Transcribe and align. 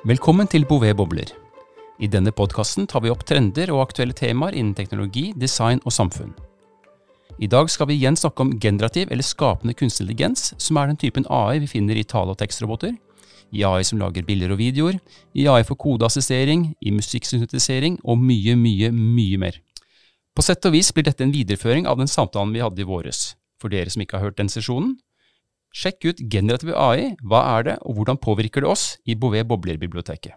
Velkommen 0.00 0.48
til 0.48 0.62
Bouvet 0.64 0.94
Bobler. 0.96 1.28
I 2.00 2.08
denne 2.08 2.32
podkasten 2.32 2.86
tar 2.88 3.02
vi 3.04 3.10
opp 3.12 3.20
trender 3.28 3.68
og 3.68 3.82
aktuelle 3.82 4.14
temaer 4.16 4.54
innen 4.56 4.72
teknologi, 4.72 5.26
design 5.36 5.82
og 5.84 5.92
samfunn. 5.92 6.30
I 7.36 7.50
dag 7.52 7.68
skal 7.68 7.90
vi 7.90 7.98
igjen 7.98 8.16
snakke 8.16 8.40
om 8.40 8.54
generativ 8.56 9.12
eller 9.12 9.26
skapende 9.28 9.74
kunstig 9.76 10.06
intelligens, 10.06 10.54
som 10.56 10.78
er 10.80 10.88
den 10.88 10.96
typen 10.96 11.28
AI 11.28 11.60
vi 11.60 11.68
finner 11.68 12.00
i 12.00 12.06
tale- 12.08 12.32
og 12.32 12.38
tekstroboter, 12.40 12.94
i 13.52 13.60
AI 13.60 13.84
som 13.84 14.00
lager 14.00 14.24
bilder 14.24 14.54
og 14.56 14.62
videoer, 14.62 14.96
i 15.36 15.44
AI 15.44 15.68
for 15.68 15.76
kodeassistering, 15.76 16.70
i 16.80 16.96
musikksyntetisering 16.96 18.00
og 18.00 18.16
mye, 18.24 18.56
mye, 18.56 18.88
mye 18.96 19.36
mer. 19.36 19.60
På 20.32 20.40
sett 20.40 20.64
og 20.64 20.72
vis 20.78 20.94
blir 20.96 21.10
dette 21.10 21.28
en 21.28 21.36
videreføring 21.36 21.84
av 21.84 22.00
den 22.00 22.08
samtalen 22.08 22.56
vi 22.56 22.64
hadde 22.64 22.80
i 22.80 22.88
våres. 22.88 23.34
For 23.60 23.68
dere 23.68 23.92
som 23.92 24.00
ikke 24.00 24.16
har 24.16 24.30
hørt 24.30 24.40
den 24.40 24.48
sesjonen, 24.48 24.96
sjekk 25.74 26.10
ut 26.10 26.22
generativ 26.30 26.74
AI, 26.74 27.14
hva 27.22 27.42
er 27.56 27.66
det, 27.68 27.76
og 27.86 27.98
hvordan 27.98 28.20
påvirker 28.20 28.64
det 28.64 28.70
oss 28.70 28.84
i 29.06 29.16
Bouvet 29.18 29.48
Bobler-biblioteket. 29.48 30.34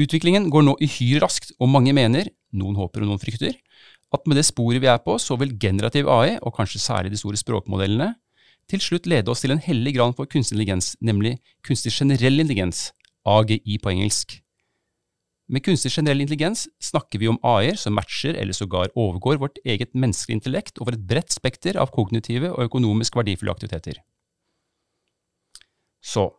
Utviklingen 0.00 0.48
går 0.52 0.64
nå 0.64 0.76
uhyre 0.80 1.20
raskt, 1.24 1.52
og 1.60 1.68
mange 1.68 1.92
mener, 1.92 2.30
noen 2.56 2.78
håper 2.78 3.04
og 3.04 3.12
noen 3.12 3.22
frykter, 3.22 3.58
at 4.12 4.28
med 4.28 4.38
det 4.38 4.46
sporet 4.48 4.80
vi 4.80 4.88
er 4.88 5.00
på, 5.04 5.16
så 5.20 5.36
vil 5.40 5.54
generativ 5.60 6.08
AI, 6.08 6.38
og 6.40 6.54
kanskje 6.56 6.80
særlig 6.80 7.12
de 7.12 7.20
store 7.20 7.40
språkmodellene, 7.40 8.12
til 8.70 8.80
slutt 8.80 9.08
lede 9.10 9.28
oss 9.32 9.42
til 9.42 9.52
en 9.52 9.60
hellig 9.60 9.96
gran 9.96 10.14
for 10.16 10.28
kunstig 10.30 10.54
intelligens, 10.56 10.94
nemlig 11.00 11.36
kunstig 11.66 11.92
generell 11.92 12.40
intelligens, 12.40 12.92
AGI 13.26 13.78
på 13.82 13.92
engelsk. 13.92 14.41
Med 15.52 15.60
kunstig 15.66 15.90
generell 15.92 16.22
intelligens 16.24 16.64
snakker 16.80 17.20
vi 17.20 17.28
om 17.28 17.36
AI-er 17.44 17.76
som 17.76 17.92
matcher 17.92 18.38
eller 18.40 18.56
sågar 18.56 18.88
overgår 18.96 19.36
vårt 19.42 19.58
eget 19.68 19.92
menneskelige 19.92 20.38
intellekt 20.38 20.80
over 20.80 20.96
et 20.96 21.04
bredt 21.10 21.34
spekter 21.34 21.76
av 21.76 21.92
kognitive 21.92 22.54
og 22.54 22.70
økonomisk 22.70 23.18
verdifulle 23.18 23.52
aktiviteter. 23.52 24.00
Så, 26.00 26.30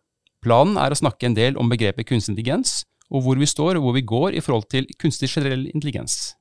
planen 0.41 0.80
er 0.81 0.91
å 0.91 0.98
snakke 0.98 1.30
en 1.30 1.38
del 1.38 1.62
om 1.62 1.70
begrepet 1.70 2.09
kunstig 2.09 2.34
intelligens, 2.34 2.81
og 3.13 3.22
hvor 3.22 3.38
vi 3.38 3.45
står 3.45 3.77
og 3.77 3.86
hvor 3.86 3.95
vi 4.00 4.02
går 4.02 4.33
i 4.33 4.42
forhold 4.42 4.66
til 4.73 4.89
kunstig 4.97 5.30
generell 5.30 5.67
intelligens. 5.70 6.33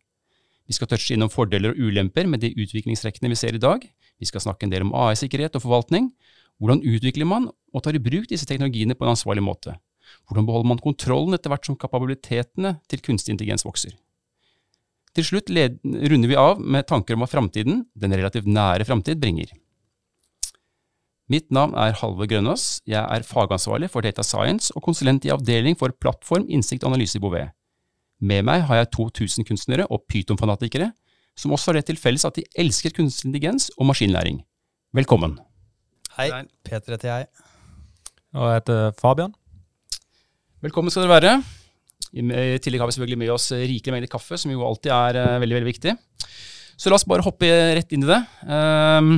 Vi 0.64 0.72
skal 0.72 0.88
touche 0.88 1.12
innom 1.12 1.28
fordeler 1.28 1.74
og 1.74 1.84
ulemper 1.90 2.24
med 2.24 2.40
de 2.40 2.54
utviklingstrekkene 2.56 3.28
vi 3.28 3.36
ser 3.36 3.58
i 3.58 3.60
dag. 3.60 3.84
Vi 4.16 4.32
skal 4.32 4.46
snakke 4.48 4.64
en 4.64 4.72
del 4.72 4.86
om 4.86 4.96
AI-sikkerhet 4.96 5.58
og 5.58 5.66
forvaltning. 5.66 6.08
Hvordan 6.56 6.80
utvikler 6.88 7.28
man 7.28 7.50
og 7.52 7.84
tar 7.84 7.98
i 7.98 8.00
bruk 8.00 8.30
disse 8.30 8.48
teknologiene 8.48 8.96
på 8.96 9.04
en 9.04 9.12
ansvarlig 9.12 9.44
måte? 9.44 9.76
Hvordan 10.28 10.46
beholder 10.48 10.70
man 10.72 10.82
kontrollen 10.82 11.36
etter 11.36 11.52
hvert 11.52 11.66
som 11.68 11.78
kapabilitetene 11.78 12.76
til 12.90 13.02
kunstig 13.04 13.34
intelligens 13.34 13.66
vokser? 13.66 13.94
Til 15.12 15.26
slutt 15.28 15.50
runder 15.52 16.30
vi 16.30 16.38
av 16.40 16.60
med 16.60 16.86
tanker 16.88 17.14
om 17.14 17.24
hva 17.24 17.28
framtiden, 17.28 17.82
den 17.92 18.16
relativt 18.16 18.48
nære 18.48 18.86
framtid, 18.88 19.20
bringer. 19.20 19.50
Mitt 21.32 21.50
navn 21.54 21.76
er 21.78 21.94
Halve 22.00 22.26
Grønås. 22.28 22.80
Jeg 22.88 23.00
er 23.00 23.24
fagansvarlig 23.24 23.90
for 23.92 24.04
Data 24.04 24.24
Science 24.26 24.72
og 24.76 24.84
konsulent 24.84 25.24
i 25.24 25.32
avdeling 25.32 25.76
for 25.78 25.92
plattform, 26.00 26.48
innsikt 26.48 26.84
og 26.84 26.92
analyse 26.92 27.16
i 27.18 27.22
Bouvet. 27.22 27.52
Med 28.20 28.44
meg 28.46 28.64
har 28.68 28.82
jeg 28.82 28.90
2000 28.96 29.46
kunstnere 29.48 29.86
og 29.90 30.04
Python-fanatikere, 30.08 30.90
som 31.36 31.52
også 31.54 31.70
har 31.70 31.80
det 31.80 31.86
til 31.90 32.00
felles 32.00 32.24
at 32.28 32.36
de 32.36 32.44
elsker 32.58 32.92
kunstig 32.96 33.30
intelligens 33.30 33.70
og 33.78 33.88
maskinlæring. 33.88 34.42
Velkommen. 34.96 35.38
Hei, 36.18 36.28
Peter 36.64 36.96
heter 36.96 37.08
jeg. 37.08 37.30
Og 38.36 38.48
jeg 38.48 38.60
heter 38.60 38.92
Fabian. 39.00 39.32
Velkommen 40.62 40.92
skal 40.94 41.08
dere 41.08 41.16
være. 41.16 41.30
I 42.14 42.58
tillegg 42.62 42.84
har 42.84 42.86
vi 42.86 42.94
selvfølgelig 42.94 43.18
med 43.18 43.30
oss 43.34 43.48
rikelig 43.50 43.94
mengde 43.96 44.10
kaffe, 44.12 44.36
som 44.38 44.50
jo 44.52 44.62
alltid 44.62 44.92
er 44.94 45.16
uh, 45.18 45.40
veldig 45.42 45.56
veldig 45.56 45.66
viktig. 45.66 45.94
Så 46.78 46.86
la 46.90 46.94
oss 46.94 47.06
bare 47.08 47.24
hoppe 47.26 47.48
rett 47.74 47.90
inn 47.96 48.04
i 48.04 48.10
det. 48.12 48.18
Um, 48.46 49.08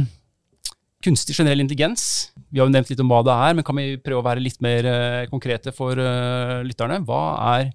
kunstig 1.04 1.36
generell 1.36 1.60
intelligens. 1.60 2.06
Vi 2.48 2.62
har 2.62 2.70
jo 2.70 2.72
nevnt 2.72 2.88
litt 2.88 3.02
om 3.04 3.12
hva 3.12 3.20
det 3.28 3.36
er, 3.36 3.58
men 3.58 3.68
kan 3.68 3.76
vi 3.76 4.00
prøve 4.00 4.22
å 4.22 4.24
være 4.24 4.40
litt 4.40 4.56
mer 4.64 4.88
uh, 4.88 5.26
konkrete 5.28 5.76
for 5.76 6.00
uh, 6.00 6.64
lytterne? 6.64 7.02
Hva 7.04 7.20
er 7.58 7.68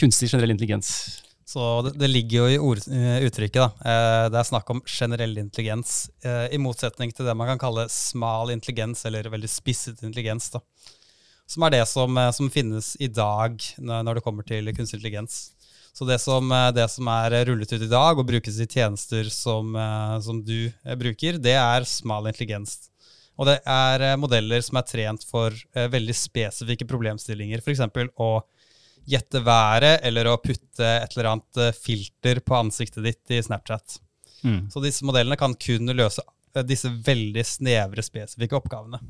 kunstig 0.00 0.30
generell 0.30 0.54
intelligens? 0.54 0.94
Så 1.44 1.68
det, 1.84 1.96
det, 2.00 2.08
ligger 2.14 2.46
jo 2.46 2.48
i 2.48 2.58
ord, 2.62 2.84
uttrykket. 3.26 3.60
da. 3.60 3.94
det 4.30 4.38
er 4.38 4.46
snakk 4.46 4.70
om 4.70 4.80
generell 4.86 5.34
intelligens, 5.42 6.04
i 6.22 6.60
motsetning 6.62 7.10
til 7.10 7.26
det 7.26 7.34
man 7.34 7.50
kan 7.50 7.58
kalle 7.58 7.88
smal 7.90 8.54
intelligens, 8.54 9.02
eller 9.10 9.26
veldig 9.34 9.50
spisset 9.50 10.06
intelligens. 10.06 10.46
da 10.54 10.62
som 11.50 11.66
er 11.66 11.74
det 11.74 11.86
som, 11.90 12.18
eh, 12.18 12.30
som 12.30 12.50
finnes 12.50 12.94
i 13.02 13.08
dag 13.10 13.58
når 13.78 14.18
det 14.18 14.22
kommer 14.24 14.46
til 14.46 14.70
kunstig 14.74 15.00
intelligens. 15.00 15.50
Så 15.92 16.06
det 16.06 16.20
som, 16.22 16.50
eh, 16.52 16.70
det 16.70 16.86
som, 16.90 17.08
er 17.08 17.44
rullet 17.48 17.72
ut 17.72 17.82
i 17.82 17.90
dag 17.90 18.18
og 18.18 18.26
brukes 18.26 18.60
i 18.60 18.66
tjenester 18.66 19.24
som, 19.30 19.74
eh, 19.74 20.20
som, 20.20 20.44
du 20.44 20.70
bruker, 20.96 21.38
det 21.42 21.56
er 21.58 21.84
smal 21.84 22.30
intelligens. 22.30 22.90
Og 23.40 23.46
det 23.46 23.58
er 23.66 24.16
modeller 24.20 24.60
som 24.60 24.76
er 24.76 24.84
trent 24.84 25.24
for 25.24 25.50
veldig 25.72 26.12
spesifikke 26.12 26.84
problemstillinger. 26.84 27.62
F.eks. 27.64 27.80
å 28.20 28.42
gjette 29.08 29.40
været 29.40 30.04
eller 30.04 30.28
å 30.28 30.36
putte 30.36 30.84
et 30.84 31.16
eller 31.16 31.30
annet 31.30 31.78
filter 31.80 32.42
på 32.44 32.58
ansiktet 32.58 33.02
ditt 33.02 33.32
i 33.32 33.40
Snapchat. 33.40 33.96
Mm. 34.44 34.68
Så 34.68 34.84
disse 34.84 35.08
modellene 35.08 35.40
kan 35.40 35.56
kun 35.56 35.88
løse 35.88 36.20
disse 36.68 36.92
veldig 36.92 37.46
snevre, 37.46 38.04
spesifikke 38.04 38.60
oppgavene. 38.60 39.00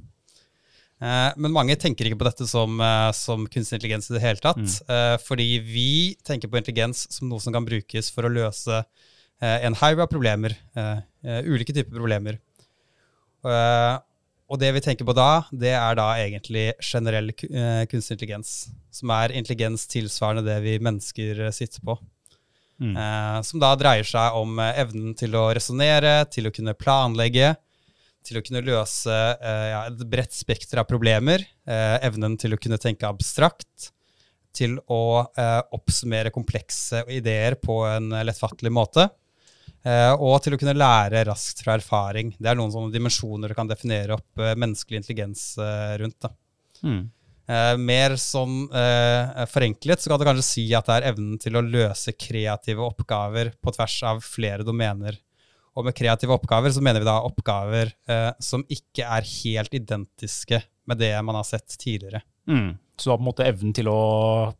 Eh, 1.01 1.31
men 1.41 1.55
mange 1.55 1.77
tenker 1.81 2.07
ikke 2.07 2.19
på 2.21 2.27
dette 2.29 2.47
som, 2.49 2.75
eh, 2.85 3.11
som 3.17 3.47
kunstig 3.49 3.79
intelligens 3.79 4.11
i 4.11 4.15
det 4.19 4.25
hele 4.25 4.43
tatt. 4.43 4.61
Mm. 4.61 4.91
Eh, 4.93 5.17
fordi 5.25 5.49
vi 5.65 6.17
tenker 6.27 6.49
på 6.49 6.61
intelligens 6.61 7.07
som 7.09 7.31
noe 7.31 7.41
som 7.41 7.55
kan 7.57 7.65
brukes 7.65 8.13
for 8.13 8.29
å 8.29 8.33
løse 8.33 8.85
en 9.41 9.73
haug 9.73 9.99
av 10.05 10.07
problemer. 10.11 10.53
ulike 11.25 11.73
typer 11.73 11.97
problemer. 11.97 12.39
og 13.43 14.59
det 14.59 14.75
vi 14.75 14.81
tenker 14.81 15.07
på 15.07 15.15
da, 15.15 15.47
det 15.51 15.73
er 15.73 15.95
da 15.95 16.13
egentlig 16.21 16.75
generell 16.83 17.33
kunstig 17.33 18.19
intelligens. 18.19 18.69
Som 18.91 19.09
er 19.09 19.33
intelligens 19.33 19.87
tilsvarende 19.87 20.45
det 20.45 20.61
vi 20.61 20.79
mennesker 20.79 21.51
sitter 21.53 21.81
på. 21.81 21.99
Mm. 22.83 23.43
som 23.45 23.61
da 23.61 23.75
dreier 23.77 24.05
seg 24.05 24.35
om 24.35 24.59
evnen 24.59 25.15
til 25.17 25.33
å 25.37 25.55
resonnere, 25.55 26.29
til 26.29 26.47
å 26.47 26.53
kunne 26.53 26.75
planlegge 26.75 27.57
til 28.27 28.41
å 28.41 28.43
kunne 28.45 28.63
løse 28.65 29.15
eh, 29.15 29.69
ja, 29.73 29.85
et 29.89 30.03
bredt 30.11 30.35
spekter 30.37 30.83
av 30.83 30.89
problemer. 30.91 31.45
Eh, 31.67 31.97
evnen 32.07 32.37
til 32.41 32.55
å 32.55 32.61
kunne 32.61 32.81
tenke 32.81 33.09
abstrakt. 33.09 33.91
Til 34.57 34.77
å 34.91 35.03
eh, 35.39 35.61
oppsummere 35.77 36.33
komplekse 36.35 37.05
ideer 37.13 37.57
på 37.63 37.83
en 37.89 38.13
lettfattelig 38.27 38.75
måte. 38.75 39.09
og 39.81 40.43
til 40.45 40.53
å 40.53 40.59
kunne 40.61 40.77
lære 40.77 41.23
raskt 41.25 41.63
fra 41.65 41.73
erfaring. 41.79 42.35
Det 42.37 42.51
er 42.51 42.57
noen 42.59 42.73
sånne 42.75 42.93
dimensjoner 42.93 43.49
du 43.49 43.57
kan 43.57 43.71
definere 43.71 44.19
opp 44.19 44.37
menneskelig 44.37 44.99
intelligens 45.01 45.55
rundt. 46.03 46.27
Mm. 46.85 47.07
mer 47.81 48.17
sånn 48.21 48.67
forenklet 49.49 50.03
så 50.03 50.11
kan 50.13 50.21
du 50.21 50.27
kanskje 50.29 50.45
si 50.45 50.67
at 50.77 50.85
det 50.85 50.99
er 50.99 51.09
evnen 51.15 51.41
til 51.41 51.57
å 51.57 51.65
løse 51.65 52.13
kreative 52.13 52.85
oppgaver 52.85 53.55
på 53.57 53.73
tvers 53.73 53.97
av 54.11 54.21
flere 54.21 54.69
domener 54.69 55.17
og 55.79 55.87
med 55.87 55.97
kreative 55.97 56.35
oppgaver 56.35 56.73
så 56.75 56.83
mener 56.83 57.03
vi 57.03 57.09
da 57.09 57.21
oppgaver 57.27 57.93
eh, 58.11 58.31
som 58.43 58.65
ikke 58.69 59.07
er 59.07 59.27
helt 59.27 59.75
identiske 59.77 60.63
med 60.91 60.99
det 60.99 61.13
man 61.23 61.39
har 61.39 61.47
sett 61.47 61.77
tidligere. 61.79 62.23
Mm. 62.51 62.73
Så 63.01 63.09
du 63.09 63.13
har 63.13 63.21
på 63.21 63.25
en 63.25 63.31
måte 63.31 63.47
evnen 63.49 63.73
til 63.77 63.89
å 63.89 64.01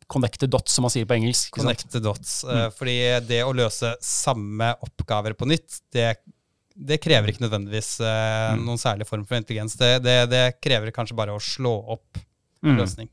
connecte 0.09 0.49
dots, 0.49 0.73
som 0.73 0.87
man 0.87 0.93
sier 0.93 1.05
på 1.05 1.17
engelsk? 1.17 1.51
Connecte 1.53 2.01
dots. 2.01 2.41
Eh, 2.45 2.65
mm. 2.65 2.77
fordi 2.77 2.97
det 3.27 3.41
å 3.45 3.53
løse 3.53 3.93
samme 4.05 4.71
oppgaver 4.87 5.35
på 5.37 5.49
nytt, 5.51 5.81
det, 5.93 6.07
det 6.73 7.01
krever 7.03 7.33
ikke 7.33 7.45
nødvendigvis 7.45 7.93
eh, 7.99 8.55
mm. 8.55 8.65
noen 8.65 8.81
særlig 8.81 9.09
form 9.09 9.27
for 9.27 9.37
intelligens. 9.37 9.77
Det, 9.77 9.97
det, 10.05 10.17
det, 10.31 10.45
krever 10.63 10.95
kanskje 10.95 11.19
bare 11.19 11.35
å 11.35 11.43
slå 11.43 11.75
opp 11.97 12.21
en 12.21 12.73
mm. 12.73 12.81
løsning 12.81 13.11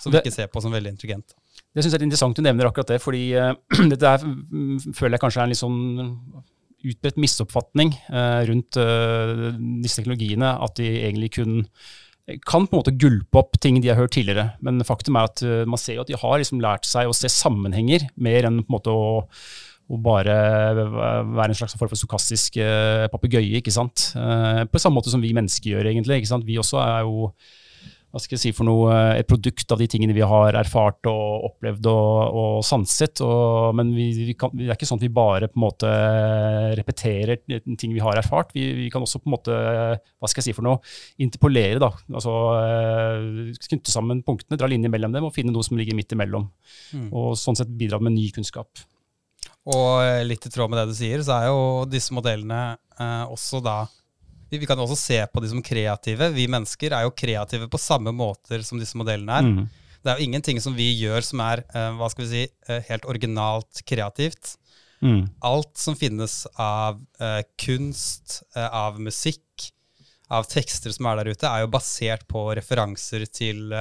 som 0.00 0.12
vi 0.12 0.20
ikke 0.20 0.34
ser 0.34 0.50
på 0.52 0.60
som 0.62 0.74
veldig 0.74 0.92
intelligent. 0.92 1.36
Det 1.74 1.82
syns 1.82 1.94
jeg 1.96 2.00
er 2.02 2.06
interessant 2.06 2.36
du 2.38 2.42
nevner 2.44 2.68
akkurat 2.68 2.92
det, 2.92 3.00
fordi 3.02 3.22
uh, 3.34 3.54
dette 3.92 4.10
er, 4.10 4.24
mm, 4.24 4.92
føler 4.94 5.16
jeg 5.16 5.22
kanskje 5.24 5.40
er 5.40 5.48
en 5.48 5.54
litt 5.54 5.60
sånn 5.60 5.78
utbredt 6.84 7.20
misoppfatning 7.20 7.92
eh, 8.12 8.40
rundt 8.48 8.78
eh, 8.80 9.50
disse 9.84 10.00
teknologiene, 10.00 10.54
at 10.64 10.76
de 10.80 10.88
egentlig 11.04 11.34
kun 11.38 11.62
kan 12.48 12.64
på 12.64 12.72
en 12.72 12.80
måte 12.80 12.94
gulpe 12.96 13.36
opp 13.36 13.58
ting 13.60 13.82
de 13.84 13.90
har 13.90 13.98
hørt 13.98 14.14
tidligere. 14.16 14.54
Men 14.64 14.80
faktum 14.88 15.18
er 15.20 15.26
at 15.28 15.42
uh, 15.44 15.66
man 15.68 15.76
ser 15.76 15.98
jo 15.98 16.04
at 16.06 16.08
de 16.08 16.16
har 16.16 16.38
liksom 16.40 16.62
lært 16.64 16.88
seg 16.88 17.04
å 17.04 17.12
se 17.12 17.28
sammenhenger, 17.28 18.06
mer 18.16 18.48
enn 18.48 18.62
på 18.62 18.70
en 18.70 18.76
måte 18.78 18.94
å, 18.94 19.10
å 19.92 19.98
bare 20.00 20.36
være 20.72 21.50
en 21.50 21.58
slags 21.58 21.76
form 21.76 21.92
for 21.92 22.00
stokastisk 22.00 22.56
papegøye. 23.12 23.60
på 23.60 24.80
samme 24.80 24.96
måte 24.96 25.12
som 25.12 25.20
vi 25.20 25.34
mennesker 25.36 25.74
gjør, 25.74 25.90
egentlig. 25.92 26.22
Vi 26.48 26.56
også 26.64 26.80
er 26.80 27.04
jo 27.04 27.28
hva 28.14 28.20
skal 28.22 28.36
jeg 28.36 28.42
si 28.44 28.50
for 28.54 28.68
noe, 28.68 28.92
eh, 28.94 29.16
et 29.18 29.26
produkt 29.26 29.72
av 29.74 29.80
de 29.80 29.88
tingene 29.90 30.14
vi 30.14 30.22
har 30.22 30.54
erfart 30.54 31.08
og 31.10 31.48
opplevd 31.48 31.88
og, 31.90 32.36
og 32.38 32.52
sanset. 32.62 33.18
Og, 33.26 33.74
men 33.74 33.90
vi, 33.96 34.06
vi, 34.28 34.36
kan, 34.38 34.52
det 34.54 34.68
er 34.68 34.76
ikke 34.76 34.86
sånn 34.86 35.00
at 35.00 35.06
vi 35.08 35.10
bare 35.16 35.48
på 35.50 35.58
en 35.58 35.64
måte 35.64 35.90
repeterer 36.78 37.42
ting 37.42 37.90
vi 37.90 38.04
har 38.04 38.20
erfart. 38.20 38.54
Vi, 38.54 38.68
vi, 38.78 38.86
kan 38.94 39.02
også 39.02 39.18
på 39.18 39.26
en 39.26 39.34
måte 39.34 39.56
hva 39.58 40.30
skal 40.30 40.44
jeg 40.44 40.52
si 40.52 40.54
for 40.54 40.66
noe, 40.68 40.78
interpolere. 41.26 41.82
da, 41.82 41.90
altså 42.14 42.36
eh, 42.60 43.50
Knytte 43.66 43.90
sammen 43.90 44.22
punktene, 44.22 44.60
dra 44.60 44.70
linjer 44.70 44.94
mellom 44.94 45.18
dem 45.18 45.26
og 45.26 45.34
finne 45.34 45.50
noe 45.50 45.66
som 45.66 45.80
ligger 45.80 45.98
midt 45.98 46.14
imellom. 46.14 46.46
Mm. 46.94 47.10
Og 47.10 47.34
sånn 47.40 47.58
sett 47.58 47.74
bidra 47.74 47.98
med 47.98 48.14
ny 48.14 48.28
kunnskap. 48.36 48.86
Og 49.74 50.22
litt 50.28 50.46
i 50.46 50.54
tråd 50.54 50.70
med 50.70 50.78
det 50.78 50.92
du 50.92 50.96
sier, 51.00 51.18
så 51.26 51.40
er 51.40 51.50
jo 51.50 51.60
disse 51.90 52.14
modellene 52.14 52.62
eh, 52.94 53.26
også 53.26 53.58
da 53.64 53.80
vi, 54.54 54.60
vi 54.62 54.68
kan 54.70 54.80
også 54.80 54.96
se 54.98 55.20
på 55.30 55.42
de 55.42 55.50
som 55.50 55.62
kreative. 55.64 56.30
Vi 56.34 56.46
mennesker 56.50 56.94
er 56.94 57.06
jo 57.06 57.14
kreative 57.14 57.68
på 57.70 57.80
samme 57.80 58.14
måter 58.14 58.62
som 58.66 58.80
disse 58.80 58.98
modellene 58.98 59.40
er. 59.40 59.48
Mm. 59.48 59.64
Det 60.04 60.12
er 60.12 60.20
jo 60.20 60.28
ingenting 60.28 60.60
som 60.60 60.74
vi 60.76 60.90
gjør 60.98 61.24
som 61.24 61.40
er 61.44 61.64
uh, 61.72 61.94
hva 61.98 62.10
skal 62.12 62.26
vi 62.26 62.30
si, 62.30 62.42
uh, 62.68 62.80
helt 62.90 63.06
originalt 63.08 63.80
kreativt. 63.88 64.58
Mm. 65.04 65.22
Alt 65.44 65.72
som 65.80 65.96
finnes 65.96 66.42
av 66.60 67.00
uh, 67.20 67.40
kunst, 67.60 68.42
av 68.56 69.00
musikk, 69.00 69.70
av 70.32 70.46
tekster 70.48 70.92
som 70.92 71.08
er 71.08 71.20
der 71.20 71.32
ute, 71.32 71.48
er 71.48 71.64
jo 71.64 71.72
basert 71.72 72.24
på 72.28 72.46
referanser 72.56 73.26
til 73.28 73.72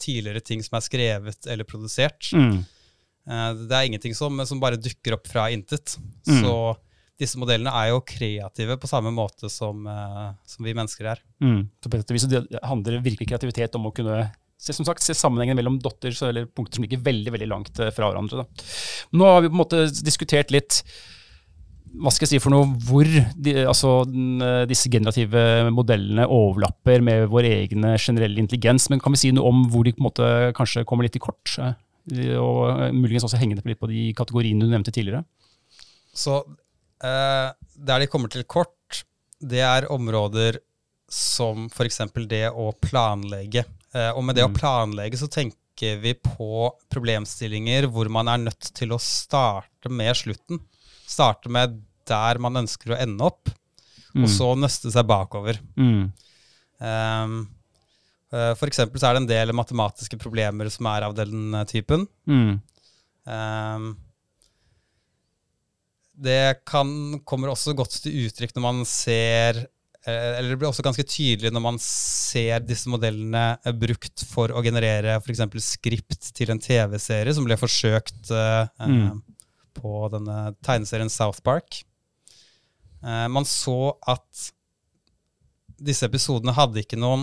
tidligere 0.00 0.40
ting 0.42 0.62
som 0.64 0.78
er 0.78 0.84
skrevet 0.84 1.48
eller 1.52 1.68
produsert. 1.68 2.30
Mm. 2.32 2.62
Det 3.68 3.76
er 3.76 3.86
ingenting 3.86 4.16
som, 4.16 4.40
som 4.48 4.62
bare 4.62 4.80
dukker 4.80 5.18
opp 5.18 5.28
fra 5.28 5.44
intet. 5.52 5.98
Mm. 6.24 6.40
Så 6.40 6.54
disse 7.20 7.40
modellene 7.40 7.72
er 7.76 7.92
jo 7.92 8.02
kreative 8.06 8.78
på 8.80 8.88
samme 8.88 9.12
måte 9.14 9.50
som, 9.52 9.84
eh, 9.86 10.32
som 10.48 10.66
vi 10.66 10.76
mennesker 10.76 11.12
er. 11.12 11.22
Mm. 11.44 11.62
Så 11.82 11.92
på 11.92 12.16
viset 12.16 12.32
det 12.32 12.62
handler 12.64 13.02
virkelig 13.04 13.28
kreativitet 13.28 13.76
om 13.76 13.88
å 13.90 13.94
kunne 13.94 14.30
se, 14.60 14.74
som 14.76 14.86
sagt, 14.88 15.04
se 15.04 15.16
sammenhengen 15.16 15.58
mellom 15.58 15.78
dotter 15.80 16.14
eller 16.28 16.48
punkter 16.48 16.78
som 16.78 16.84
ligger 16.84 17.02
veldig 17.04 17.32
veldig 17.36 17.48
langt 17.50 17.80
eh, 17.80 17.92
fra 17.94 18.10
hverandre. 18.10 18.44
Da. 18.44 18.68
Nå 19.16 19.28
har 19.28 19.42
vi 19.42 19.50
på 19.50 19.56
en 19.56 19.64
måte 19.64 19.86
diskutert 20.04 20.52
litt 20.54 20.82
hva 21.90 22.12
skal 22.14 22.22
jeg 22.22 22.36
si 22.36 22.38
for 22.38 22.54
noe, 22.54 22.68
hvor 22.86 23.08
de, 23.08 23.54
altså, 23.66 24.04
eh, 24.06 24.62
disse 24.70 24.92
generative 24.92 25.42
modellene 25.74 26.28
overlapper 26.30 27.02
med 27.02 27.26
vår 27.32 27.48
egen 27.50 27.88
generelle 27.98 28.38
intelligens. 28.38 28.86
Men 28.92 29.02
kan 29.02 29.16
vi 29.16 29.20
si 29.24 29.32
noe 29.34 29.50
om 29.50 29.64
hvor 29.72 29.84
de 29.84 29.92
på 29.96 30.00
en 30.00 30.06
måte 30.06 30.28
kanskje 30.56 30.86
kommer 30.88 31.08
litt 31.08 31.18
i 31.18 31.24
kort? 31.24 31.58
Og 32.40 32.94
muligens 32.96 33.26
også 33.26 33.38
hengende 33.42 33.62
på 33.64 33.72
litt 33.72 33.82
på 33.82 33.90
de 33.90 34.06
kategoriene 34.16 34.64
du 34.64 34.70
nevnte 34.70 34.94
tidligere? 34.94 35.24
Så 36.16 36.40
der 37.02 37.98
de 38.02 38.06
kommer 38.12 38.28
til 38.32 38.44
kort, 38.44 39.04
det 39.40 39.60
er 39.64 39.86
områder 39.90 40.58
som 41.10 41.66
f.eks. 41.72 41.98
det 42.28 42.44
å 42.52 42.70
planlegge. 42.78 43.64
Eh, 43.94 44.10
og 44.14 44.22
med 44.24 44.36
det 44.36 44.44
å 44.44 44.50
Mm. 44.50 44.58
planlegge 44.58 45.18
så 45.18 45.28
tenker 45.32 45.96
vi 45.98 46.12
på 46.14 46.70
problemstillinger 46.92 47.88
hvor 47.90 48.08
man 48.12 48.28
er 48.28 48.38
nødt 48.38 48.72
til 48.76 48.92
å 48.92 49.00
starte 49.00 49.88
med 49.90 50.14
slutten. 50.14 50.60
Starte 51.06 51.48
med 51.48 51.80
der 52.06 52.38
man 52.38 52.54
ønsker 52.54 52.92
å 52.94 53.00
ende 53.00 53.24
opp, 53.24 53.48
Mm. 54.14 54.24
og 54.24 54.28
så 54.28 54.54
nøste 54.58 54.90
seg 54.92 55.06
bakover. 55.06 55.58
Mm. 55.76 56.12
Um, 56.80 57.48
eh, 58.32 58.54
for 58.54 58.66
eksempel 58.66 58.98
så 59.00 59.08
er 59.10 59.14
det 59.14 59.22
en 59.22 59.26
del 59.26 59.52
matematiske 59.52 60.18
problemer 60.18 60.70
som 60.70 60.86
er 60.86 61.02
av 61.02 61.14
den 61.14 61.54
eh, 61.54 61.64
typen. 61.64 62.06
Mm. 62.26 62.60
Ehm, 63.26 63.96
det 66.20 66.60
kan, 66.68 66.88
kommer 67.24 67.48
også 67.52 67.72
godt 67.78 67.94
til 68.04 68.26
uttrykk 68.26 68.52
når 68.56 68.64
man 68.66 68.80
ser 68.88 69.60
eh, 70.04 70.30
Eller 70.36 70.50
det 70.52 70.58
blir 70.60 70.68
også 70.68 70.84
ganske 70.84 71.04
tydelig 71.08 71.48
når 71.54 71.62
man 71.64 71.78
ser 71.80 72.60
disse 72.68 72.90
modellene 72.92 73.44
eh, 73.64 73.72
brukt 73.72 74.24
for 74.28 74.52
å 74.52 74.60
generere 74.66 75.16
f.eks. 75.22 75.40
skript 75.64 76.30
til 76.36 76.52
en 76.52 76.60
TV-serie 76.60 77.32
som 77.36 77.46
ble 77.48 77.56
forsøkt 77.60 78.32
eh, 78.36 78.62
eh, 78.68 78.90
Mm. 78.90 79.22
på 79.80 79.94
denne 80.12 80.38
tegneserien 80.66 81.08
South 81.12 81.40
Park. 81.46 81.80
Eh, 83.00 83.26
man 83.32 83.46
så 83.48 83.94
at 84.08 84.50
disse 85.80 86.04
episodene 86.04 86.52
hadde 86.52 86.82
ikke 86.82 86.98
noen 87.00 87.22